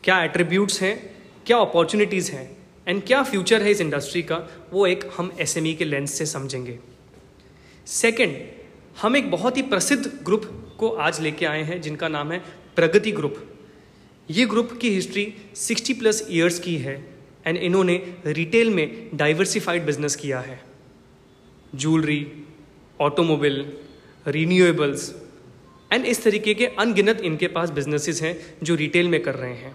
क्या 0.04 0.22
एट्रीब्यूट्स 0.24 0.82
हैं, 0.82 1.16
क्या 1.46 1.58
अपॉर्चुनिटीज़ 1.58 2.32
हैं 2.32 2.56
एंड 2.88 3.02
क्या 3.06 3.22
फ्यूचर 3.22 3.62
है 3.62 3.70
इस 3.70 3.80
इंडस्ट्री 3.80 4.22
का, 4.22 4.48
वो 4.72 4.86
एक 4.86 5.10
हम 5.16 5.32
एस 5.40 5.58
e 5.58 5.74
के 5.74 5.84
लेंस 5.84 6.12
से 6.12 6.26
समझेंगे। 6.26 6.78
सेकेंड 7.86 8.36
हम 9.02 9.16
एक 9.16 9.30
बहुत 9.30 9.56
ही 9.56 9.62
प्रसिद्ध 9.62 10.20
ग्रुप 10.22 10.76
को 10.78 10.88
आज 10.88 11.20
लेके 11.20 11.46
आए 11.46 11.62
हैं, 11.62 11.80
जिनका 11.80 12.08
नाम 12.08 12.32
है 12.32 12.42
प्रगति 12.76 13.12
ग्रुप 13.12 13.48
ये 14.30 14.44
ग्रुप 14.46 14.72
की 14.80 14.90
हिस्ट्री 14.90 15.34
60 15.56 15.92
प्लस 15.98 16.26
ईयर्स 16.30 16.58
की 16.58 16.76
है 16.76 16.94
एंड 17.46 17.56
इन्होंने 17.56 18.14
रिटेल 18.26 18.70
में 18.70 19.10
डाइवर्सिफाइड 19.14 19.86
बिज़नेस 19.86 20.16
किया 20.16 20.40
है। 20.40 20.60
ज्वेलरी, 21.74 22.26
ऑटोमोबाइल 23.00 23.72
रीन्यूएबल्स 24.28 25.14
एंड 25.92 26.04
इस 26.04 26.24
तरीके 26.24 26.54
के 26.54 26.66
अनगिनत 26.66 27.20
इनके 27.20 27.46
पास 27.46 27.70
बिजनेसेस 27.70 28.22
हैं 28.22 28.56
जो 28.62 28.74
रिटेल 28.74 29.08
में 29.08 29.22
कर 29.22 29.34
रहे 29.34 29.54
हैं। 29.54 29.74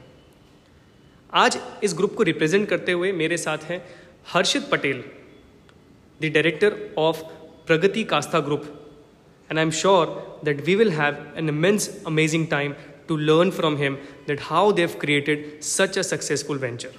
आज 1.33 1.59
इस 1.83 1.93
ग्रुप 1.93 2.15
को 2.15 2.23
रिप्रेजेंट 2.23 2.69
करते 2.69 2.91
हुए 2.91 3.11
मेरे 3.11 3.37
साथ 3.37 3.57
हैं 3.57 3.85
Harshit 4.27 4.69
Patel 4.71 5.03
the 6.21 6.25
director 6.25 6.95
of 6.97 7.23
Pragati 7.67 8.03
कास्ता 8.03 8.39
group 8.39 8.63
and 9.49 9.59
I 9.59 9.65
am 9.65 9.71
sure 9.71 10.41
that 10.45 10.65
we 10.65 10.75
will 10.75 10.91
have 10.91 11.33
an 11.37 11.49
immense 11.49 12.03
amazing 12.07 12.47
time 12.47 12.73
to 13.07 13.17
learn 13.17 13.51
from 13.51 13.77
him 13.77 13.97
that 14.27 14.39
how 14.51 14.71
they've 14.71 14.97
created 14.99 15.63
such 15.63 15.97
a 15.97 16.03
successful 16.03 16.55
venture 16.55 16.93